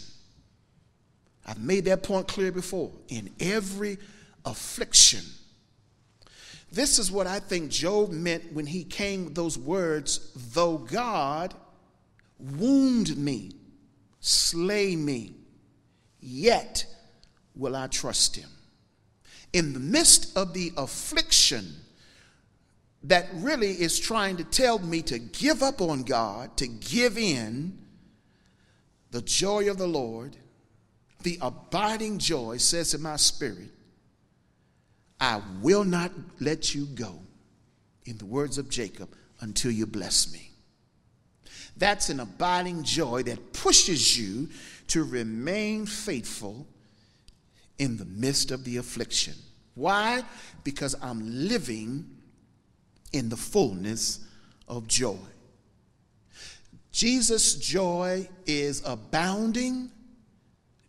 I've 1.46 1.60
made 1.60 1.86
that 1.86 2.04
point 2.04 2.28
clear 2.28 2.52
before. 2.52 2.91
In 3.10 3.30
every 3.39 3.98
affliction. 4.46 5.24
This 6.72 6.98
is 6.98 7.12
what 7.12 7.28
I 7.28 7.39
think 7.39 7.69
Job 7.69 8.12
meant 8.12 8.52
when 8.52 8.65
he 8.65 8.84
came 8.84 9.26
with 9.26 9.36
those 9.36 9.58
words, 9.58 10.32
though 10.54 10.78
God 10.78 11.54
wound 12.39 13.15
me, 13.15 13.52
slay 14.19 14.96
me, 14.96 15.36
yet 16.19 16.86
will 17.56 17.76
I 17.76 17.88
trust 17.88 18.36
him. 18.36 18.50
In 19.54 19.74
the 19.74 19.80
midst 19.80 20.36
of 20.36 20.54
the 20.54 20.74
affliction 20.76 21.76
that 23.04 23.28
really 23.36 23.72
is 23.72 24.00
trying 24.00 24.38
to 24.38 24.44
tell 24.44 24.80
me 24.80 25.02
to 25.04 25.20
give 25.20 25.62
up 25.62 25.82
on 25.82 26.04
God, 26.04 26.58
to 26.58 26.68
give 26.68 27.18
in, 27.18 27.78
the 29.12 29.22
joy 29.22 29.70
of 29.70 29.78
the 29.78 29.88
Lord, 29.88 30.36
the 31.22 31.38
abiding 31.42 32.18
joy 32.18 32.58
says 32.58 32.94
in 32.94 33.02
my 33.02 33.16
spirit, 33.16 33.70
I 35.20 35.42
will 35.62 35.84
not 35.84 36.12
let 36.39 36.74
you 36.74 36.86
go, 36.86 37.20
in 38.06 38.18
the 38.18 38.26
words 38.26 38.58
of 38.58 38.70
Jacob, 38.70 39.16
until 39.39 39.72
you 39.72 39.86
bless 39.86 40.34
me. 40.34 40.50
That's 41.78 42.10
an 42.10 42.20
abiding 42.20 42.84
joy 42.84 43.24
that 43.24 43.54
pushes 43.54 44.18
you 44.18 44.50
to 44.88 45.04
remain 45.04 45.86
faithful 45.86 46.68
in 47.78 47.98
the 47.98 48.06
midst 48.06 48.52
of 48.52 48.64
the 48.64 48.78
affliction. 48.78 49.34
Why? 49.76 50.24
Because 50.64 50.96
I'm 51.02 51.48
living 51.48 52.06
in 53.12 53.30
the 53.30 53.38
fullness 53.38 54.20
of 54.68 54.88
joy. 54.88 55.18
Jesus' 56.92 57.56
joy 57.56 58.30
is 58.46 58.84
abounding. 58.86 59.90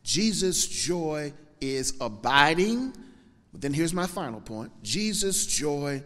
Jesus' 0.02 0.66
joy 0.66 1.32
is 1.60 1.94
abiding. 2.00 2.92
But 3.52 3.62
then 3.62 3.72
here's 3.72 3.94
my 3.94 4.06
final 4.06 4.40
point 4.40 4.70
Jesus' 4.82 5.46
joy 5.46 6.02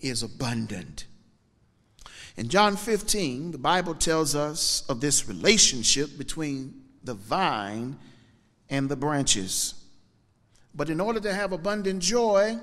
is 0.00 0.22
abundant. 0.22 1.06
In 2.36 2.48
John 2.48 2.76
15, 2.76 3.52
the 3.52 3.58
Bible 3.58 3.94
tells 3.94 4.34
us 4.34 4.84
of 4.88 5.00
this 5.02 5.28
relationship 5.28 6.16
between 6.16 6.82
the 7.04 7.14
vine 7.14 7.98
and 8.70 8.88
the 8.88 8.96
branches. 8.96 9.74
But 10.74 10.88
in 10.88 11.00
order 11.00 11.20
to 11.20 11.32
have 11.32 11.52
abundant 11.52 12.02
joy, 12.02 12.58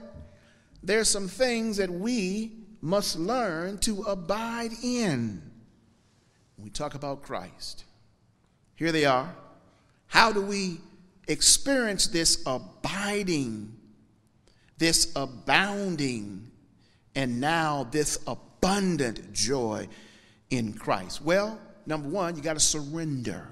there 0.81 0.99
are 0.99 1.05
some 1.05 1.27
things 1.27 1.77
that 1.77 1.89
we 1.89 2.53
must 2.81 3.17
learn 3.19 3.77
to 3.79 4.01
abide 4.03 4.71
in. 4.83 5.41
We 6.57 6.69
talk 6.69 6.95
about 6.95 7.21
Christ, 7.21 7.85
here 8.75 8.91
they 8.91 9.05
are. 9.05 9.33
How 10.07 10.31
do 10.31 10.41
we 10.41 10.81
experience 11.27 12.07
this 12.07 12.41
abiding 12.45 13.79
this 14.79 15.11
abounding 15.15 16.49
and 17.13 17.39
now 17.39 17.87
this 17.91 18.17
abundant 18.25 19.31
joy 19.33 19.87
in 20.49 20.73
Christ? 20.73 21.21
Well, 21.21 21.59
number 21.85 22.09
one, 22.09 22.35
you 22.35 22.41
got 22.41 22.53
to 22.53 22.59
surrender. 22.59 23.47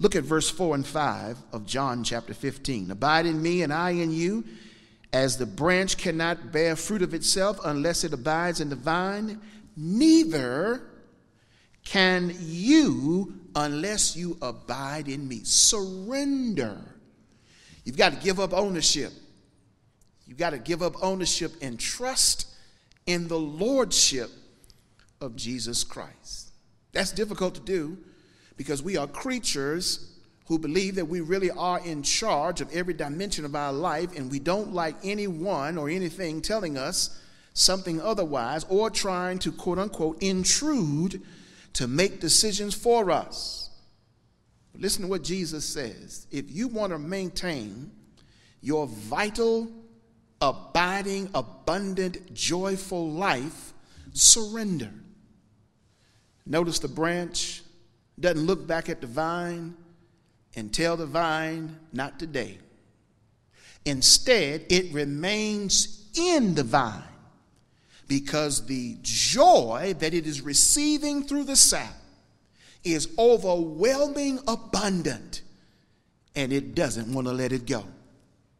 Look 0.00 0.14
at 0.14 0.24
verse 0.24 0.48
4 0.48 0.76
and 0.76 0.86
5 0.86 1.38
of 1.52 1.66
John 1.66 2.04
chapter 2.04 2.32
15. 2.32 2.90
Abide 2.92 3.26
in 3.26 3.42
me 3.42 3.62
and 3.62 3.72
I 3.72 3.90
in 3.90 4.12
you, 4.12 4.44
as 5.12 5.38
the 5.38 5.46
branch 5.46 5.96
cannot 5.96 6.52
bear 6.52 6.76
fruit 6.76 7.02
of 7.02 7.14
itself 7.14 7.58
unless 7.64 8.04
it 8.04 8.12
abides 8.12 8.60
in 8.60 8.68
the 8.68 8.76
vine, 8.76 9.40
neither 9.76 10.82
can 11.84 12.32
you 12.40 13.40
unless 13.56 14.14
you 14.16 14.36
abide 14.42 15.08
in 15.08 15.26
me. 15.26 15.40
Surrender. 15.42 16.78
You've 17.84 17.96
got 17.96 18.12
to 18.12 18.18
give 18.18 18.38
up 18.38 18.52
ownership. 18.52 19.12
You've 20.26 20.38
got 20.38 20.50
to 20.50 20.58
give 20.58 20.82
up 20.82 21.02
ownership 21.02 21.54
and 21.62 21.80
trust 21.80 22.46
in 23.06 23.26
the 23.26 23.38
lordship 23.38 24.30
of 25.20 25.34
Jesus 25.34 25.82
Christ. 25.82 26.52
That's 26.92 27.10
difficult 27.10 27.54
to 27.54 27.60
do 27.62 27.98
because 28.58 28.82
we 28.82 28.98
are 28.98 29.06
creatures 29.06 30.12
who 30.48 30.58
believe 30.58 30.96
that 30.96 31.06
we 31.06 31.22
really 31.22 31.50
are 31.50 31.80
in 31.80 32.02
charge 32.02 32.60
of 32.60 32.70
every 32.74 32.92
dimension 32.92 33.46
of 33.46 33.54
our 33.54 33.72
life 33.72 34.14
and 34.14 34.30
we 34.30 34.38
don't 34.38 34.74
like 34.74 34.96
anyone 35.02 35.78
or 35.78 35.88
anything 35.88 36.42
telling 36.42 36.76
us 36.76 37.18
something 37.54 38.00
otherwise 38.00 38.66
or 38.68 38.90
trying 38.90 39.38
to 39.38 39.52
quote 39.52 39.78
unquote 39.78 40.22
intrude 40.22 41.22
to 41.72 41.86
make 41.86 42.20
decisions 42.20 42.74
for 42.74 43.10
us. 43.10 43.70
Listen 44.74 45.02
to 45.02 45.08
what 45.08 45.22
Jesus 45.22 45.64
says. 45.64 46.26
If 46.30 46.50
you 46.50 46.68
want 46.68 46.92
to 46.92 46.98
maintain 46.98 47.90
your 48.60 48.86
vital 48.86 49.70
abiding, 50.40 51.30
abundant, 51.34 52.32
joyful 52.34 53.10
life, 53.10 53.72
surrender. 54.12 54.90
Notice 56.46 56.78
the 56.78 56.88
branch 56.88 57.62
doesn't 58.20 58.46
look 58.46 58.66
back 58.66 58.88
at 58.88 59.00
the 59.00 59.06
vine 59.06 59.74
and 60.56 60.72
tell 60.72 60.96
the 60.96 61.06
vine, 61.06 61.78
not 61.92 62.18
today. 62.18 62.58
Instead, 63.84 64.64
it 64.68 64.92
remains 64.92 66.08
in 66.18 66.54
the 66.54 66.64
vine 66.64 67.02
because 68.08 68.66
the 68.66 68.96
joy 69.02 69.94
that 69.98 70.14
it 70.14 70.26
is 70.26 70.40
receiving 70.40 71.22
through 71.22 71.44
the 71.44 71.56
sap 71.56 71.94
is 72.84 73.08
overwhelming 73.18 74.40
abundant 74.48 75.42
and 76.34 76.52
it 76.52 76.74
doesn't 76.74 77.12
want 77.12 77.26
to 77.26 77.32
let 77.32 77.52
it 77.52 77.66
go. 77.66 77.84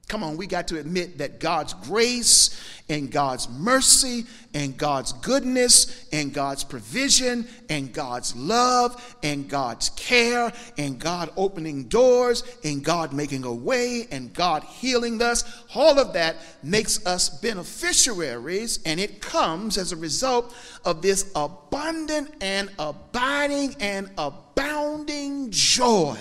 Come 0.08 0.24
on, 0.24 0.38
we 0.38 0.46
got 0.46 0.68
to 0.68 0.78
admit 0.78 1.18
that 1.18 1.38
God's 1.38 1.74
grace 1.74 2.58
and 2.88 3.12
God's 3.12 3.46
mercy 3.46 4.24
and 4.54 4.74
God's 4.74 5.12
goodness 5.12 6.08
and 6.10 6.32
God's 6.32 6.64
provision 6.64 7.46
and 7.68 7.92
God's 7.92 8.34
love 8.34 9.18
and 9.22 9.50
God's 9.50 9.90
care 9.90 10.50
and 10.78 10.98
God 10.98 11.30
opening 11.36 11.84
doors 11.84 12.42
and 12.64 12.82
God 12.82 13.12
making 13.12 13.44
a 13.44 13.52
way 13.52 14.08
and 14.10 14.32
God 14.32 14.64
healing 14.64 15.20
us, 15.20 15.44
all 15.74 15.98
of 15.98 16.14
that 16.14 16.36
makes 16.62 17.04
us 17.04 17.28
beneficiaries 17.28 18.80
and 18.86 18.98
it 18.98 19.20
comes 19.20 19.76
as 19.76 19.92
a 19.92 19.96
result 19.96 20.56
of 20.86 21.02
this 21.02 21.30
abundant 21.36 22.34
and 22.40 22.70
abiding 22.78 23.76
and 23.78 24.10
abounding 24.16 25.50
joy. 25.50 26.16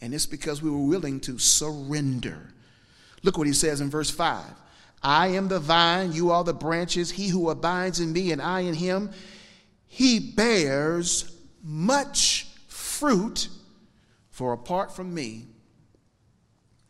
And 0.00 0.14
it's 0.14 0.24
because 0.24 0.62
we 0.62 0.70
were 0.70 0.86
willing 0.86 1.20
to 1.20 1.38
surrender. 1.38 2.53
Look 3.24 3.38
what 3.38 3.46
he 3.46 3.52
says 3.52 3.80
in 3.80 3.90
verse 3.90 4.10
5 4.10 4.44
I 5.02 5.28
am 5.28 5.48
the 5.48 5.58
vine, 5.58 6.12
you 6.12 6.30
are 6.30 6.44
the 6.44 6.54
branches. 6.54 7.10
He 7.10 7.28
who 7.28 7.50
abides 7.50 7.98
in 7.98 8.12
me 8.12 8.30
and 8.30 8.40
I 8.40 8.60
in 8.60 8.74
him, 8.74 9.10
he 9.86 10.18
bears 10.18 11.36
much 11.62 12.46
fruit, 12.68 13.48
for 14.30 14.52
apart 14.52 14.94
from 14.94 15.12
me, 15.12 15.46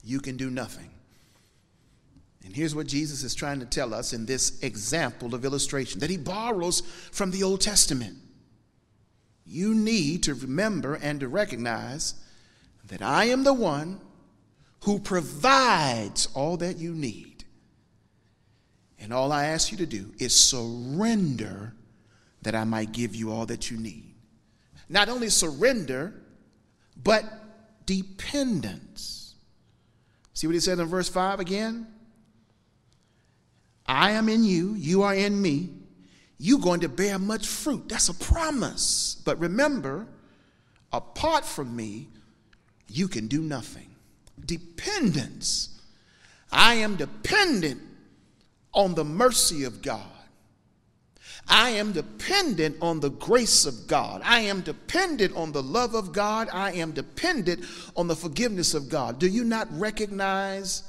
you 0.02 0.20
can 0.20 0.36
do 0.36 0.50
nothing. 0.50 0.90
And 2.44 2.54
here's 2.54 2.74
what 2.74 2.86
Jesus 2.86 3.22
is 3.22 3.34
trying 3.34 3.60
to 3.60 3.66
tell 3.66 3.94
us 3.94 4.12
in 4.12 4.26
this 4.26 4.60
example 4.62 5.34
of 5.34 5.44
illustration 5.44 6.00
that 6.00 6.10
he 6.10 6.18
borrows 6.18 6.82
from 7.10 7.30
the 7.30 7.42
Old 7.42 7.62
Testament. 7.62 8.16
You 9.46 9.74
need 9.74 10.22
to 10.24 10.34
remember 10.34 10.94
and 10.94 11.20
to 11.20 11.28
recognize 11.28 12.14
that 12.86 13.02
I 13.02 13.26
am 13.26 13.44
the 13.44 13.54
one 13.54 14.00
who 14.84 14.98
provides 14.98 16.28
all 16.34 16.58
that 16.58 16.76
you 16.76 16.92
need. 16.92 17.44
And 18.98 19.14
all 19.14 19.32
I 19.32 19.46
ask 19.46 19.72
you 19.72 19.78
to 19.78 19.86
do 19.86 20.12
is 20.18 20.38
surrender 20.38 21.74
that 22.42 22.54
I 22.54 22.64
might 22.64 22.92
give 22.92 23.16
you 23.16 23.32
all 23.32 23.46
that 23.46 23.70
you 23.70 23.78
need. 23.78 24.14
Not 24.90 25.08
only 25.08 25.30
surrender, 25.30 26.12
but 27.02 27.24
dependence. 27.86 29.34
See 30.34 30.46
what 30.46 30.52
he 30.52 30.60
said 30.60 30.78
in 30.78 30.86
verse 30.86 31.08
5 31.08 31.40
again? 31.40 31.86
I 33.86 34.10
am 34.12 34.28
in 34.28 34.44
you, 34.44 34.74
you 34.74 35.02
are 35.02 35.14
in 35.14 35.40
me. 35.40 35.70
You're 36.36 36.60
going 36.60 36.80
to 36.80 36.90
bear 36.90 37.18
much 37.18 37.46
fruit. 37.46 37.88
That's 37.88 38.10
a 38.10 38.14
promise. 38.14 39.16
But 39.24 39.38
remember, 39.38 40.06
apart 40.92 41.46
from 41.46 41.74
me, 41.74 42.08
you 42.86 43.08
can 43.08 43.28
do 43.28 43.40
nothing 43.40 43.93
dependence. 44.44 45.80
I 46.50 46.74
am 46.74 46.96
dependent 46.96 47.80
on 48.72 48.94
the 48.94 49.04
mercy 49.04 49.64
of 49.64 49.82
God. 49.82 50.02
I 51.46 51.70
am 51.70 51.92
dependent 51.92 52.76
on 52.80 53.00
the 53.00 53.10
grace 53.10 53.66
of 53.66 53.86
God. 53.86 54.22
I 54.24 54.40
am 54.40 54.62
dependent 54.62 55.36
on 55.36 55.52
the 55.52 55.62
love 55.62 55.94
of 55.94 56.12
God. 56.12 56.48
I 56.52 56.72
am 56.72 56.92
dependent 56.92 57.64
on 57.96 58.06
the 58.06 58.16
forgiveness 58.16 58.72
of 58.72 58.88
God. 58.88 59.18
Do 59.18 59.26
you 59.26 59.44
not 59.44 59.68
recognize 59.78 60.84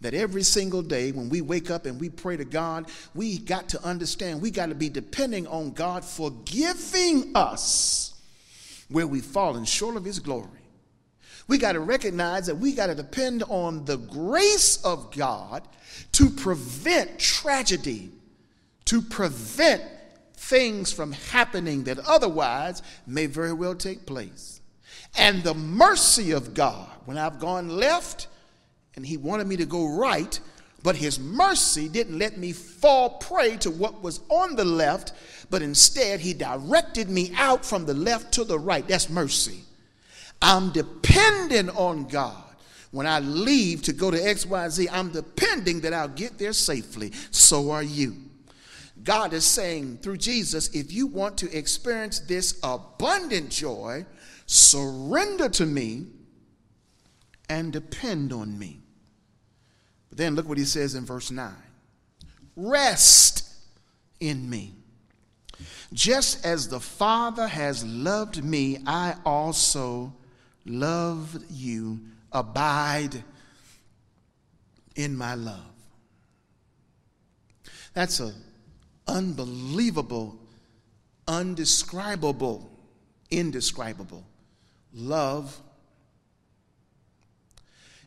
that 0.00 0.14
every 0.14 0.42
single 0.42 0.82
day 0.82 1.12
when 1.12 1.28
we 1.28 1.40
wake 1.40 1.70
up 1.70 1.86
and 1.86 2.00
we 2.00 2.08
pray 2.10 2.36
to 2.36 2.44
God, 2.44 2.86
we 3.14 3.38
got 3.38 3.68
to 3.70 3.84
understand 3.84 4.42
we 4.42 4.50
got 4.50 4.70
to 4.70 4.74
be 4.74 4.88
depending 4.88 5.46
on 5.46 5.70
God 5.70 6.04
forgiving 6.04 7.30
us 7.36 8.20
where 8.88 9.06
we've 9.06 9.24
fallen 9.24 9.64
short 9.64 9.96
of 9.96 10.04
His 10.04 10.18
glory. 10.18 10.61
We 11.48 11.58
got 11.58 11.72
to 11.72 11.80
recognize 11.80 12.46
that 12.46 12.56
we 12.56 12.72
got 12.72 12.86
to 12.86 12.94
depend 12.94 13.42
on 13.48 13.84
the 13.84 13.96
grace 13.96 14.82
of 14.84 15.14
God 15.14 15.66
to 16.12 16.30
prevent 16.30 17.18
tragedy, 17.18 18.10
to 18.86 19.02
prevent 19.02 19.82
things 20.34 20.92
from 20.92 21.12
happening 21.12 21.84
that 21.84 21.98
otherwise 22.00 22.82
may 23.06 23.26
very 23.26 23.52
well 23.52 23.74
take 23.74 24.06
place. 24.06 24.60
And 25.16 25.42
the 25.42 25.54
mercy 25.54 26.32
of 26.32 26.54
God, 26.54 26.88
when 27.04 27.18
I've 27.18 27.38
gone 27.38 27.68
left 27.68 28.28
and 28.94 29.04
He 29.04 29.16
wanted 29.16 29.46
me 29.46 29.56
to 29.56 29.66
go 29.66 29.96
right, 29.96 30.38
but 30.82 30.96
His 30.96 31.18
mercy 31.18 31.88
didn't 31.88 32.18
let 32.18 32.38
me 32.38 32.52
fall 32.52 33.10
prey 33.10 33.56
to 33.58 33.70
what 33.70 34.02
was 34.02 34.20
on 34.28 34.56
the 34.56 34.64
left, 34.64 35.12
but 35.50 35.62
instead 35.62 36.20
He 36.20 36.34
directed 36.34 37.08
me 37.08 37.32
out 37.36 37.64
from 37.64 37.86
the 37.86 37.94
left 37.94 38.32
to 38.32 38.44
the 38.44 38.58
right. 38.58 38.86
That's 38.86 39.08
mercy. 39.08 39.60
I'm 40.42 40.70
depending 40.70 41.70
on 41.70 42.08
God. 42.08 42.42
When 42.90 43.06
I 43.06 43.20
leave 43.20 43.82
to 43.82 43.92
go 43.94 44.10
to 44.10 44.18
XYZ, 44.18 44.88
I'm 44.92 45.10
depending 45.10 45.80
that 45.80 45.94
I'll 45.94 46.08
get 46.08 46.38
there 46.38 46.52
safely. 46.52 47.12
So 47.30 47.70
are 47.70 47.82
you. 47.82 48.16
God 49.02 49.32
is 49.32 49.44
saying 49.44 49.98
through 49.98 50.18
Jesus, 50.18 50.68
if 50.74 50.92
you 50.92 51.06
want 51.06 51.38
to 51.38 51.56
experience 51.56 52.20
this 52.20 52.60
abundant 52.62 53.50
joy, 53.50 54.04
surrender 54.46 55.48
to 55.48 55.64
me 55.64 56.06
and 57.48 57.72
depend 57.72 58.32
on 58.32 58.58
me. 58.58 58.80
But 60.10 60.18
then 60.18 60.34
look 60.34 60.48
what 60.48 60.58
he 60.58 60.64
says 60.64 60.94
in 60.94 61.06
verse 61.06 61.30
9 61.30 61.52
rest 62.56 63.48
in 64.20 64.48
me. 64.48 64.74
Just 65.92 66.44
as 66.44 66.68
the 66.68 66.80
Father 66.80 67.46
has 67.46 67.84
loved 67.84 68.42
me, 68.44 68.78
I 68.86 69.16
also 69.24 70.12
loved 70.64 71.50
you, 71.50 72.00
abide 72.30 73.22
in 74.94 75.16
my 75.16 75.34
love. 75.34 75.60
That's 77.94 78.20
a 78.20 78.32
unbelievable, 79.06 80.38
undescribable, 81.26 82.70
indescribable 83.30 84.24
love. 84.92 85.60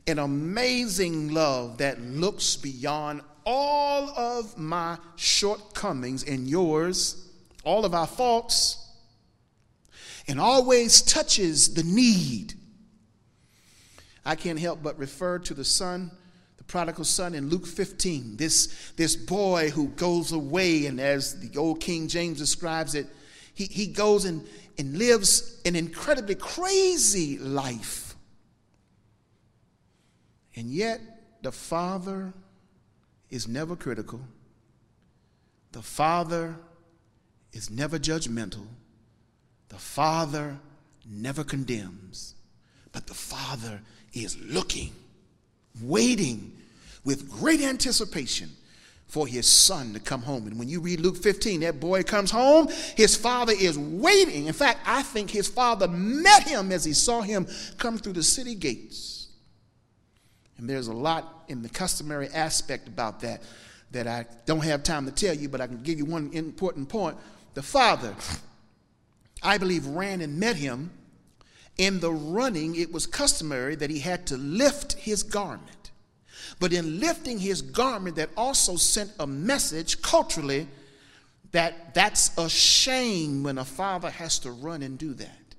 An 0.07 0.19
amazing 0.19 1.33
love 1.33 1.79
that 1.79 1.99
looks 1.99 2.55
beyond 2.55 3.21
all 3.45 4.09
of 4.09 4.57
my 4.57 4.97
shortcomings 5.15 6.23
and 6.23 6.47
yours, 6.47 7.27
all 7.63 7.85
of 7.85 7.93
our 7.93 8.07
faults 8.07 8.84
and 10.28 10.39
always 10.39 11.01
touches 11.01 11.73
the 11.73 11.84
need. 11.84 12.53
I 14.26 14.36
can't 14.36 14.59
help 14.59 14.82
but 14.82 14.97
refer 14.97 15.39
to 15.39 15.53
the 15.53 15.63
son, 15.63 16.11
the 16.57 16.63
prodigal 16.63 17.05
son 17.05 17.36
in 17.36 17.49
Luke 17.49 17.67
15. 17.67 18.38
This, 18.38 18.91
this 18.95 19.15
boy 19.15 19.69
who 19.69 19.89
goes 19.89 20.32
away, 20.32 20.88
and 20.88 20.99
as 20.99 21.39
the 21.39 21.57
old 21.59 21.80
King 21.80 22.07
James 22.07 22.39
describes 22.39 22.95
it, 22.95 23.07
he, 23.53 23.65
he 23.65 23.88
goes 23.88 24.26
and, 24.26 24.47
and 24.78 24.97
lives 24.97 25.61
an 25.65 25.76
incredibly 25.76 26.36
crazy 26.36 27.38
life. 27.38 28.15
And 30.55 30.69
yet, 30.71 31.01
the 31.43 31.51
father 31.51 32.34
is 33.30 33.47
never 33.47 33.76
critical. 33.76 34.21
The 35.73 35.82
father 35.82 36.55
is 37.53 37.69
never 37.69 37.99
judgmental. 37.99 38.65
The 39.70 39.76
Father 39.76 40.57
never 41.09 41.43
condemns, 41.43 42.36
but 42.91 43.07
the 43.07 43.13
Father 43.13 43.82
is 44.13 44.38
looking, 44.39 44.93
waiting 45.82 46.53
with 47.03 47.30
great 47.30 47.61
anticipation 47.61 48.49
for 49.07 49.28
his 49.28 49.47
son 49.47 49.93
to 49.93 49.99
come 49.99 50.22
home. 50.22 50.47
And 50.47 50.57
when 50.57 50.68
you 50.68 50.82
read 50.82 50.99
Luke 50.99 51.18
15, 51.18 51.61
that 51.61 51.80
boy 51.80 52.03
comes 52.03 52.32
home, 52.32 52.68
his 52.95 53.16
father 53.16 53.53
is 53.57 53.78
waiting. 53.78 54.47
In 54.47 54.53
fact, 54.53 54.80
I 54.86 55.03
think 55.03 55.30
his 55.30 55.47
father 55.47 55.88
met 55.88 56.43
him 56.43 56.72
as 56.72 56.84
he 56.84 56.93
saw 56.93 57.22
him 57.22 57.47
come 57.78 57.97
through 57.97 58.13
the 58.13 58.24
city 58.24 58.55
gates. 58.55 59.28
And 60.57 60.70
there's 60.70 60.88
a 60.88 60.93
lot 60.93 61.43
in 61.47 61.61
the 61.61 61.70
customary 61.70 62.30
aspect 62.30 62.88
about 62.88 63.20
that 63.22 63.43
that 63.91 64.07
I 64.07 64.26
don't 64.45 64.63
have 64.63 64.84
time 64.84 65.05
to 65.05 65.11
tell 65.11 65.34
you, 65.34 65.47
but 65.47 65.61
I 65.61 65.68
can 65.68 65.82
give 65.82 65.97
you 65.97 66.05
one 66.05 66.32
important 66.34 66.89
point. 66.89 67.16
The 67.53 67.61
father 67.61 68.13
I 69.45 69.57
believe, 69.57 69.85
ran 69.85 70.21
and 70.21 70.39
met 70.39 70.55
him. 70.55 70.91
In 71.77 71.99
the 71.99 72.11
running, 72.11 72.75
it 72.75 72.91
was 72.91 73.05
customary 73.05 73.75
that 73.75 73.89
he 73.89 73.99
had 73.99 74.25
to 74.27 74.37
lift 74.37 74.93
his 74.93 75.23
garment. 75.23 75.91
But 76.59 76.73
in 76.73 76.99
lifting 76.99 77.39
his 77.39 77.61
garment, 77.61 78.15
that 78.15 78.29
also 78.35 78.75
sent 78.75 79.11
a 79.19 79.27
message 79.27 80.01
culturally 80.01 80.67
that 81.51 81.93
that's 81.93 82.37
a 82.37 82.49
shame 82.49 83.43
when 83.43 83.57
a 83.57 83.65
father 83.65 84.09
has 84.09 84.39
to 84.39 84.51
run 84.51 84.81
and 84.83 84.97
do 84.97 85.13
that. 85.13 85.55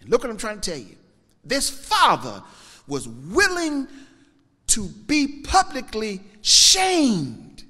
And 0.00 0.10
look 0.10 0.22
what 0.22 0.30
I'm 0.30 0.36
trying 0.36 0.60
to 0.60 0.70
tell 0.70 0.80
you. 0.80 0.96
This 1.44 1.70
father 1.70 2.42
was 2.86 3.08
willing 3.08 3.88
to 4.68 4.88
be 4.88 5.42
publicly 5.44 6.20
shamed 6.40 7.64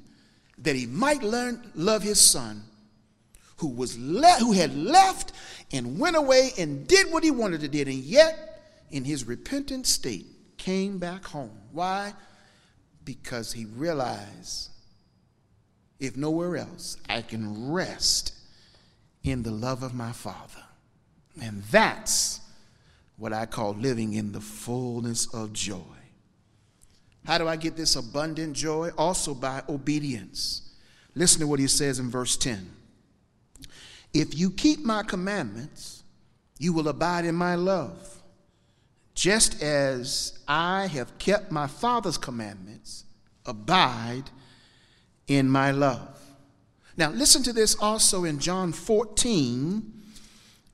that 0.59 0.77
he 0.77 0.87
might 0.87 1.23
learn 1.23 1.71
love 1.75 2.03
his 2.03 2.21
son 2.21 2.63
who 3.63 3.69
was 3.69 3.97
le- 3.97 4.39
who 4.41 4.53
had 4.53 4.77
left 4.77 5.33
and 5.71 5.99
went 5.99 6.17
away 6.17 6.51
and 6.59 6.87
did 6.89 7.13
what 7.13 7.23
he 7.23 7.31
wanted 7.31 7.61
to 7.61 7.69
do 7.69 7.81
and 7.83 7.93
yet 7.93 8.61
in 8.91 9.05
his 9.05 9.25
repentant 9.25 9.87
state 9.87 10.27
came 10.59 10.99
back 10.99 11.25
home. 11.25 11.57
Why? 11.71 12.13
Because 13.05 13.53
he 13.53 13.65
realized 13.65 14.71
if 16.01 16.17
nowhere 16.17 16.57
else, 16.57 16.97
I 17.09 17.23
can 17.23 17.71
rest 17.71 18.35
in 19.23 19.45
the 19.45 19.53
love 19.53 19.85
of 19.85 19.95
my 19.95 20.11
Father. 20.11 20.65
And 21.41 21.63
that's 21.65 22.41
what 23.17 23.33
I 23.33 23.47
call 23.47 23.75
living 23.75 24.15
in 24.15 24.33
the 24.33 24.41
fullness 24.41 25.33
of 25.33 25.53
joy. 25.53 25.79
How 27.25 27.39
do 27.39 27.47
I 27.47 27.55
get 27.55 27.77
this 27.77 27.95
abundant 27.95 28.57
joy? 28.57 28.91
Also 28.99 29.35
by 29.35 29.63
obedience. 29.69 30.73
Listen 31.15 31.41
to 31.41 31.47
what 31.47 31.61
he 31.61 31.69
says 31.69 32.01
in 32.01 32.11
verse 32.11 32.37
10. 32.37 32.82
If 34.15 34.39
you 34.39 34.51
keep 34.51 34.81
my 34.81 35.03
commandments, 35.03 36.03
you 36.59 36.73
will 36.73 36.89
abide 36.89 37.25
in 37.25 37.35
my 37.35 37.55
love, 37.55 38.23
just 39.15 39.63
as 39.63 40.39
I 40.47 40.87
have 40.87 41.19
kept 41.19 41.51
my 41.51 41.67
Father's 41.67 42.19
commandments, 42.19 43.05
abide 43.47 44.31
in 45.27 45.49
my 45.49 45.71
love. 45.71 46.19
Now, 46.97 47.11
listen 47.11 47.43
to 47.45 47.53
this 47.53 47.75
also 47.75 48.25
in 48.25 48.39
John 48.39 48.73
14, 48.73 49.93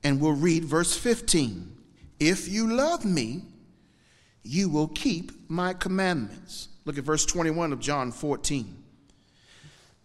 and 0.03 0.21
we'll 0.21 0.33
read 0.33 0.65
verse 0.65 0.95
15. 0.95 1.77
If 2.19 2.49
you 2.49 2.71
love 2.71 3.05
me, 3.05 3.43
you 4.43 4.69
will 4.69 4.89
keep 4.89 5.31
my 5.49 5.73
commandments. 5.73 6.67
Look 6.85 6.97
at 6.97 7.03
verse 7.03 7.25
21 7.25 7.71
of 7.71 7.79
John 7.79 8.11
14. 8.11 8.83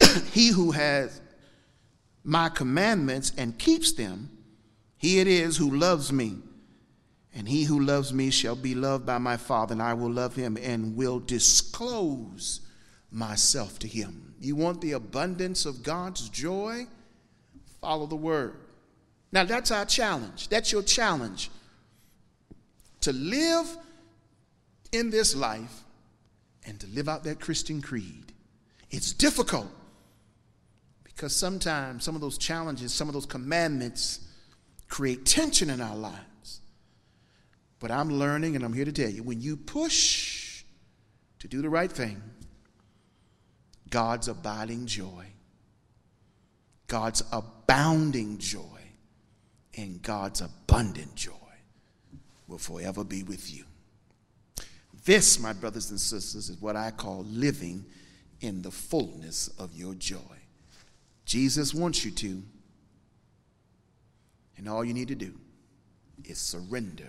he 0.32 0.48
who 0.48 0.70
has 0.70 1.20
my 2.24 2.48
commandments 2.48 3.32
and 3.36 3.58
keeps 3.58 3.92
them, 3.92 4.30
he 4.96 5.20
it 5.20 5.28
is 5.28 5.58
who 5.58 5.76
loves 5.76 6.10
me. 6.10 6.38
And 7.36 7.48
he 7.48 7.64
who 7.64 7.80
loves 7.80 8.12
me 8.12 8.30
shall 8.30 8.54
be 8.54 8.74
loved 8.74 9.04
by 9.04 9.18
my 9.18 9.36
Father, 9.36 9.72
and 9.72 9.82
I 9.82 9.92
will 9.94 10.10
love 10.10 10.36
him 10.36 10.56
and 10.56 10.96
will 10.96 11.18
disclose 11.20 12.60
myself 13.10 13.78
to 13.80 13.88
him. 13.88 14.34
You 14.40 14.56
want 14.56 14.80
the 14.80 14.92
abundance 14.92 15.66
of 15.66 15.82
God's 15.82 16.28
joy? 16.28 16.86
Follow 17.80 18.06
the 18.06 18.16
word. 18.16 18.54
Now, 19.32 19.44
that's 19.44 19.72
our 19.72 19.84
challenge. 19.84 20.48
That's 20.48 20.70
your 20.70 20.82
challenge. 20.82 21.50
To 23.00 23.12
live 23.12 23.76
in 24.92 25.10
this 25.10 25.34
life 25.34 25.82
and 26.64 26.78
to 26.80 26.86
live 26.86 27.08
out 27.08 27.24
that 27.24 27.40
Christian 27.40 27.82
creed. 27.82 28.32
It's 28.90 29.12
difficult 29.12 29.68
because 31.14 31.34
sometimes 31.34 32.04
some 32.04 32.14
of 32.14 32.20
those 32.20 32.38
challenges, 32.38 32.92
some 32.92 33.08
of 33.08 33.14
those 33.14 33.26
commandments 33.26 34.20
create 34.88 35.24
tension 35.24 35.70
in 35.70 35.80
our 35.80 35.96
lives. 35.96 36.60
But 37.78 37.90
I'm 37.90 38.10
learning 38.10 38.56
and 38.56 38.64
I'm 38.64 38.72
here 38.72 38.84
to 38.84 38.92
tell 38.92 39.10
you 39.10 39.22
when 39.22 39.40
you 39.40 39.56
push 39.56 40.64
to 41.38 41.48
do 41.48 41.62
the 41.62 41.68
right 41.68 41.90
thing, 41.90 42.22
God's 43.90 44.28
abiding 44.28 44.86
joy, 44.86 45.26
God's 46.88 47.22
abounding 47.30 48.38
joy, 48.38 48.62
and 49.76 50.02
God's 50.02 50.40
abundant 50.40 51.14
joy 51.14 51.32
will 52.48 52.58
forever 52.58 53.04
be 53.04 53.22
with 53.22 53.54
you. 53.54 53.64
This, 55.04 55.38
my 55.38 55.52
brothers 55.52 55.90
and 55.90 56.00
sisters, 56.00 56.48
is 56.48 56.60
what 56.60 56.76
I 56.76 56.90
call 56.90 57.24
living 57.24 57.84
in 58.40 58.62
the 58.62 58.70
fullness 58.70 59.48
of 59.58 59.74
your 59.74 59.94
joy. 59.94 60.18
Jesus 61.24 61.74
wants 61.74 62.04
you 62.04 62.10
to, 62.10 62.42
and 64.56 64.68
all 64.68 64.84
you 64.84 64.94
need 64.94 65.08
to 65.08 65.14
do 65.14 65.34
is 66.24 66.38
surrender 66.38 67.08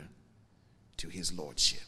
to 0.97 1.09
his 1.09 1.33
lordship. 1.33 1.81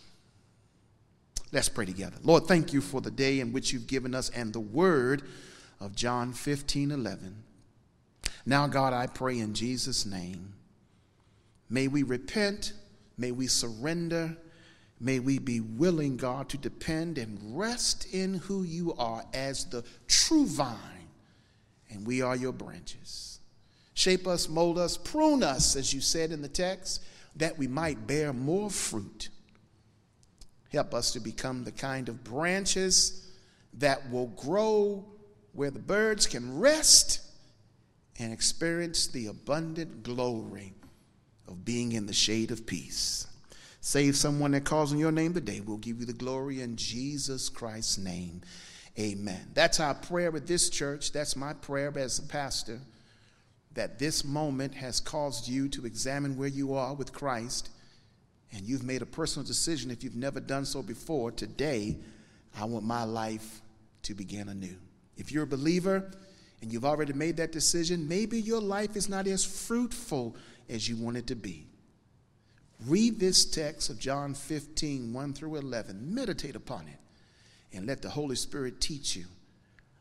Let's 1.51 1.69
pray 1.69 1.85
together. 1.85 2.17
Lord, 2.23 2.45
thank 2.45 2.73
you 2.73 2.81
for 2.81 2.99
the 2.99 3.11
day 3.11 3.39
in 3.39 3.53
which 3.53 3.71
you've 3.71 3.87
given 3.87 4.13
us 4.13 4.29
and 4.29 4.51
the 4.51 4.59
word 4.59 5.23
of 5.79 5.95
John 5.95 6.33
15 6.33 6.91
11. 6.91 7.43
Now, 8.45 8.67
God, 8.67 8.93
I 8.93 9.07
pray 9.07 9.39
in 9.39 9.53
Jesus' 9.53 10.05
name, 10.05 10.53
may 11.69 11.87
we 11.87 12.03
repent, 12.03 12.73
may 13.17 13.31
we 13.31 13.47
surrender, 13.47 14.37
may 14.99 15.19
we 15.19 15.37
be 15.37 15.59
willing, 15.59 16.17
God, 16.17 16.49
to 16.49 16.57
depend 16.57 17.17
and 17.17 17.39
rest 17.57 18.07
in 18.13 18.35
who 18.35 18.63
you 18.63 18.93
are 18.97 19.23
as 19.33 19.65
the 19.65 19.83
true 20.07 20.45
vine, 20.45 20.77
and 21.89 22.05
we 22.05 22.21
are 22.21 22.35
your 22.35 22.51
branches. 22.51 23.39
Shape 23.93 24.27
us, 24.27 24.47
mold 24.47 24.77
us, 24.77 24.97
prune 24.97 25.43
us, 25.43 25.75
as 25.75 25.93
you 25.93 26.01
said 26.01 26.31
in 26.31 26.41
the 26.41 26.47
text, 26.47 27.03
that 27.35 27.57
we 27.57 27.67
might 27.67 28.07
bear 28.07 28.33
more 28.33 28.69
fruit 28.69 29.29
Help 30.71 30.93
us 30.93 31.11
to 31.11 31.19
become 31.19 31.63
the 31.63 31.71
kind 31.71 32.09
of 32.09 32.23
branches 32.23 33.27
that 33.75 34.09
will 34.11 34.27
grow 34.27 35.05
where 35.53 35.71
the 35.71 35.79
birds 35.79 36.27
can 36.27 36.59
rest 36.59 37.21
and 38.19 38.33
experience 38.33 39.07
the 39.07 39.27
abundant 39.27 40.03
glory 40.03 40.73
of 41.47 41.63
being 41.63 41.93
in 41.93 42.05
the 42.05 42.13
shade 42.13 42.51
of 42.51 42.65
peace. 42.65 43.27
Save 43.79 44.15
someone 44.17 44.51
that 44.51 44.65
calls 44.65 44.91
on 44.91 44.99
your 44.99 45.11
name 45.11 45.33
today. 45.33 45.61
We'll 45.61 45.77
give 45.77 45.99
you 45.99 46.05
the 46.05 46.13
glory 46.13 46.61
in 46.61 46.75
Jesus 46.75 47.47
Christ's 47.47 47.97
name. 47.97 48.41
Amen. 48.99 49.51
That's 49.53 49.79
our 49.79 49.93
prayer 49.93 50.35
at 50.35 50.47
this 50.47 50.69
church. 50.69 51.11
That's 51.11 51.35
my 51.35 51.53
prayer 51.53 51.93
as 51.97 52.17
a 52.17 52.23
pastor 52.23 52.79
that 53.75 53.99
this 53.99 54.25
moment 54.25 54.73
has 54.73 54.99
caused 54.99 55.47
you 55.47 55.69
to 55.69 55.85
examine 55.85 56.35
where 56.35 56.47
you 56.47 56.73
are 56.73 56.95
with 56.95 57.13
Christ 57.13 57.69
and 58.51 58.65
you've 58.65 58.83
made 58.83 59.03
a 59.03 59.05
personal 59.05 59.45
decision 59.45 59.91
if 59.91 60.03
you've 60.03 60.15
never 60.15 60.39
done 60.39 60.65
so 60.65 60.81
before, 60.81 61.31
today 61.31 61.95
I 62.59 62.65
want 62.65 62.85
my 62.85 63.03
life 63.03 63.61
to 64.03 64.15
begin 64.15 64.49
anew. 64.49 64.77
If 65.15 65.31
you're 65.31 65.43
a 65.43 65.47
believer 65.47 66.11
and 66.61 66.73
you've 66.73 66.85
already 66.85 67.13
made 67.13 67.37
that 67.37 67.51
decision, 67.51 68.07
maybe 68.07 68.41
your 68.41 68.61
life 68.61 68.95
is 68.95 69.09
not 69.09 69.27
as 69.27 69.45
fruitful 69.45 70.35
as 70.69 70.89
you 70.89 70.95
want 70.95 71.17
it 71.17 71.27
to 71.27 71.35
be. 71.35 71.67
Read 72.87 73.19
this 73.19 73.45
text 73.45 73.91
of 73.91 73.99
John 73.99 74.33
15, 74.33 75.13
1 75.13 75.33
through 75.33 75.57
11. 75.57 76.15
Meditate 76.15 76.55
upon 76.55 76.87
it 76.87 76.97
and 77.77 77.85
let 77.85 78.01
the 78.01 78.09
Holy 78.09 78.35
Spirit 78.35 78.81
teach 78.81 79.15
you 79.15 79.25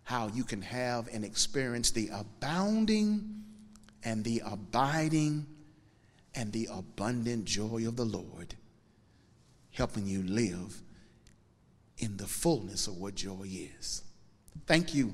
how 0.03 0.29
you 0.29 0.45
can 0.45 0.63
have 0.63 1.09
and 1.13 1.25
experience 1.25 1.91
the 1.91 2.09
abounding 2.13 3.45
and 4.03 4.25
the 4.25 4.43
abiding 4.45 5.47
and 6.35 6.53
the 6.53 6.69
abundant 6.73 7.45
joy 7.45 7.87
of 7.87 7.97
the 7.97 8.05
Lord, 8.05 8.55
helping 9.73 10.07
you 10.07 10.23
live 10.23 10.81
in 11.99 12.17
the 12.17 12.27
fullness 12.27 12.87
of 12.87 12.97
what 12.97 13.15
joy 13.15 13.47
is. 13.79 14.03
Thank 14.67 14.95
you, 14.95 15.13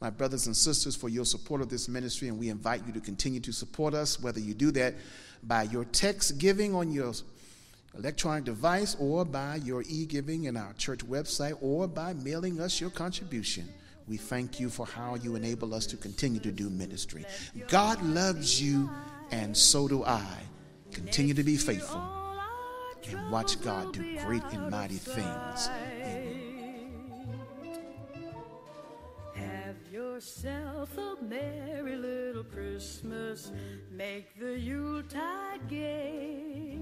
my 0.00 0.10
brothers 0.10 0.46
and 0.46 0.56
sisters, 0.56 0.94
for 0.94 1.08
your 1.08 1.24
support 1.24 1.60
of 1.60 1.70
this 1.70 1.88
ministry, 1.88 2.28
and 2.28 2.38
we 2.38 2.48
invite 2.48 2.82
you 2.86 2.92
to 2.92 3.00
continue 3.00 3.40
to 3.40 3.52
support 3.52 3.94
us, 3.94 4.20
whether 4.20 4.40
you 4.40 4.52
do 4.52 4.70
that 4.72 4.94
by 5.42 5.62
your 5.64 5.84
text 5.86 6.38
giving 6.38 6.74
on 6.74 6.90
your 6.90 7.12
electronic 7.96 8.44
device 8.44 8.96
or 8.98 9.24
by 9.24 9.56
your 9.56 9.82
e 9.88 10.06
giving 10.06 10.44
in 10.44 10.56
our 10.56 10.72
church 10.74 11.00
website 11.06 11.56
or 11.60 11.86
by 11.88 12.12
mailing 12.14 12.60
us 12.60 12.80
your 12.80 12.90
contribution. 12.90 13.68
We 14.08 14.16
thank 14.16 14.58
you 14.58 14.70
for 14.70 14.86
how 14.86 15.16
you 15.16 15.36
enable 15.36 15.74
us 15.74 15.86
to 15.86 15.96
continue 15.96 16.40
to 16.40 16.50
do 16.50 16.70
ministry. 16.70 17.24
God 17.68 18.02
loves 18.02 18.60
you 18.62 18.90
and 19.30 19.56
so 19.56 19.86
do 19.86 20.04
I. 20.04 20.38
Continue 20.92 21.34
to 21.34 21.42
be 21.42 21.56
faithful 21.56 22.02
and 23.10 23.30
watch 23.30 23.60
God 23.60 23.92
do 23.92 24.18
great 24.24 24.42
and 24.52 24.70
mighty 24.70 24.96
things. 24.96 25.68
Have 29.34 29.76
yourself 29.92 30.96
a 30.96 31.16
merry 31.22 31.96
little 31.96 32.44
Christmas. 32.44 33.52
Make 33.90 34.38
the 34.38 34.58
Yuletide 34.58 35.68
gay. 35.68 36.78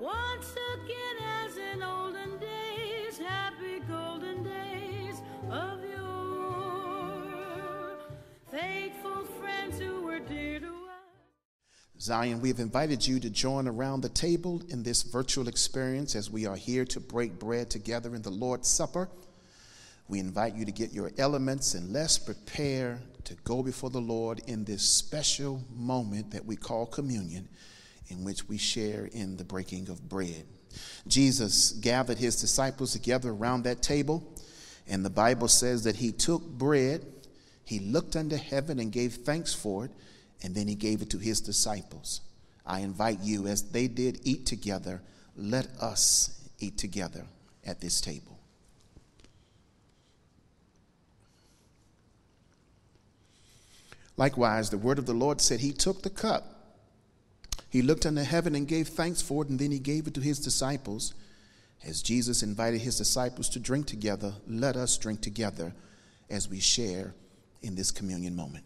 Once 0.00 0.52
again, 0.52 1.16
as 1.44 1.56
in 1.56 1.82
olden 1.82 2.38
days, 2.38 3.18
happy 3.18 3.80
golden 3.88 4.44
days 4.44 5.20
of 5.50 5.80
yore. 5.82 7.18
Faithful 8.52 9.24
friends 9.40 9.80
who 9.80 10.02
were 10.02 10.20
dear 10.20 10.60
to 10.60 10.66
us. 10.66 10.72
Zion, 12.00 12.40
we 12.42 12.48
have 12.48 12.60
invited 12.60 13.04
you 13.04 13.18
to 13.18 13.28
join 13.28 13.66
around 13.66 14.02
the 14.02 14.08
table 14.08 14.62
in 14.68 14.84
this 14.84 15.02
virtual 15.02 15.48
experience 15.48 16.14
as 16.14 16.30
we 16.30 16.46
are 16.46 16.54
here 16.54 16.84
to 16.84 17.00
break 17.00 17.40
bread 17.40 17.70
together 17.70 18.14
in 18.14 18.22
the 18.22 18.30
Lord's 18.30 18.68
Supper. 18.68 19.08
We 20.08 20.20
invite 20.20 20.54
you 20.54 20.64
to 20.64 20.72
get 20.72 20.92
your 20.92 21.10
elements 21.18 21.74
and 21.74 21.92
let's 21.92 22.18
prepare 22.18 23.00
to 23.24 23.34
go 23.44 23.62
before 23.62 23.90
the 23.90 24.00
Lord 24.00 24.40
in 24.46 24.64
this 24.64 24.82
special 24.82 25.62
moment 25.74 26.30
that 26.32 26.44
we 26.44 26.56
call 26.56 26.86
communion, 26.86 27.48
in 28.08 28.22
which 28.22 28.48
we 28.48 28.58
share 28.58 29.06
in 29.06 29.36
the 29.36 29.44
breaking 29.44 29.88
of 29.88 30.08
bread. 30.08 30.44
Jesus 31.06 31.72
gathered 31.72 32.18
his 32.18 32.40
disciples 32.40 32.92
together 32.92 33.30
around 33.30 33.62
that 33.62 33.82
table, 33.82 34.22
and 34.86 35.04
the 35.04 35.10
Bible 35.10 35.48
says 35.48 35.84
that 35.84 35.96
he 35.96 36.12
took 36.12 36.42
bread, 36.42 37.06
He 37.64 37.78
looked 37.78 38.14
unto 38.14 38.36
heaven 38.36 38.78
and 38.78 38.92
gave 38.92 39.14
thanks 39.14 39.54
for 39.54 39.86
it, 39.86 39.90
and 40.42 40.54
then 40.54 40.68
he 40.68 40.74
gave 40.74 41.00
it 41.00 41.10
to 41.10 41.18
his 41.18 41.40
disciples. 41.40 42.20
I 42.66 42.80
invite 42.80 43.20
you, 43.20 43.46
as 43.46 43.62
they 43.62 43.88
did 43.88 44.20
eat 44.24 44.46
together, 44.46 45.00
let 45.36 45.66
us 45.80 46.48
eat 46.58 46.76
together 46.76 47.24
at 47.64 47.80
this 47.80 48.00
table. 48.00 48.33
Likewise, 54.16 54.70
the 54.70 54.78
word 54.78 54.98
of 54.98 55.06
the 55.06 55.12
Lord 55.12 55.40
said, 55.40 55.60
He 55.60 55.72
took 55.72 56.02
the 56.02 56.10
cup. 56.10 56.54
He 57.68 57.82
looked 57.82 58.06
unto 58.06 58.22
heaven 58.22 58.54
and 58.54 58.68
gave 58.68 58.88
thanks 58.88 59.20
for 59.20 59.42
it, 59.42 59.48
and 59.48 59.58
then 59.58 59.72
he 59.72 59.80
gave 59.80 60.06
it 60.06 60.14
to 60.14 60.20
his 60.20 60.38
disciples. 60.38 61.12
As 61.84 62.02
Jesus 62.02 62.42
invited 62.42 62.80
his 62.80 62.96
disciples 62.96 63.48
to 63.50 63.58
drink 63.58 63.86
together, 63.86 64.34
let 64.46 64.76
us 64.76 64.96
drink 64.96 65.20
together 65.20 65.74
as 66.30 66.48
we 66.48 66.60
share 66.60 67.14
in 67.62 67.74
this 67.74 67.90
communion 67.90 68.36
moment. 68.36 68.64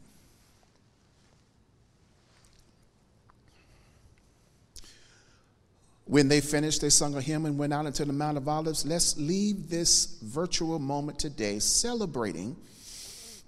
When 6.05 6.28
they 6.28 6.40
finished, 6.40 6.80
they 6.80 6.90
sung 6.90 7.16
a 7.16 7.20
hymn 7.20 7.44
and 7.44 7.59
went 7.59 7.72
out 7.72 7.86
into 7.86 8.05
the 8.05 8.12
Mount 8.12 8.38
of 8.38 8.49
Olives. 8.49 8.86
Let's 8.86 9.18
leave 9.18 9.68
this 9.68 10.18
virtual 10.22 10.78
moment 10.78 11.18
today 11.18 11.59
celebrating 11.59 12.57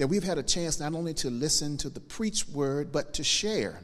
that 0.00 0.06
we've 0.06 0.24
had 0.24 0.38
a 0.38 0.42
chance 0.42 0.80
not 0.80 0.94
only 0.94 1.12
to 1.12 1.28
listen 1.28 1.76
to 1.76 1.90
the 1.90 2.00
preached 2.00 2.48
word, 2.48 2.90
but 2.90 3.12
to 3.12 3.22
share 3.22 3.82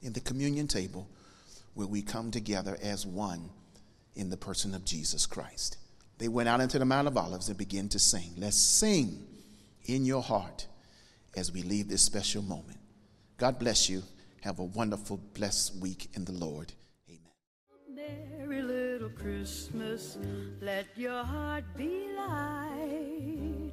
in 0.00 0.14
the 0.14 0.20
communion 0.20 0.66
table 0.66 1.06
where 1.74 1.86
we 1.86 2.00
come 2.00 2.30
together 2.30 2.78
as 2.80 3.04
one 3.04 3.50
in 4.14 4.30
the 4.30 4.38
person 4.38 4.74
of 4.74 4.86
Jesus 4.86 5.26
Christ. 5.26 5.76
They 6.16 6.28
went 6.28 6.48
out 6.48 6.62
into 6.62 6.78
the 6.78 6.86
Mount 6.86 7.08
of 7.08 7.18
Olives 7.18 7.50
and 7.50 7.58
began 7.58 7.90
to 7.90 7.98
sing. 7.98 8.30
Let's 8.38 8.56
sing 8.56 9.22
in 9.84 10.06
your 10.06 10.22
heart 10.22 10.66
as 11.36 11.52
we 11.52 11.62
leave 11.62 11.90
this 11.90 12.00
special 12.00 12.40
moment. 12.40 12.78
God 13.36 13.58
bless 13.58 13.90
you. 13.90 14.04
Have 14.40 14.60
a 14.60 14.64
wonderful, 14.64 15.20
blessed 15.34 15.76
week 15.76 16.08
in 16.14 16.24
the 16.24 16.32
Lord. 16.32 16.72
Amen. 17.06 18.30
Merry 18.38 18.62
little 18.62 19.10
Christmas, 19.10 20.16
let 20.62 20.86
your 20.96 21.22
heart 21.22 21.64
be 21.76 22.06
light. 22.16 23.72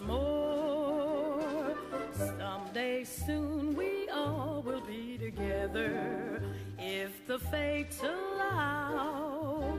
Once 0.00 0.08
more. 0.08 1.74
Someday 2.12 3.04
soon 3.04 3.74
we 3.74 4.08
all 4.12 4.62
will 4.64 4.80
be 4.82 5.18
together 5.18 6.42
if 6.78 7.26
the 7.26 7.38
fates 7.38 8.00
allow. 8.02 9.76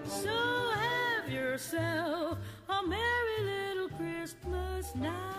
So 0.06 0.70
have 0.74 1.28
yourself 1.30 2.38
a 2.68 2.82
merry 2.86 3.40
little 3.42 3.88
Christmas 3.88 4.94
now. 4.94 5.37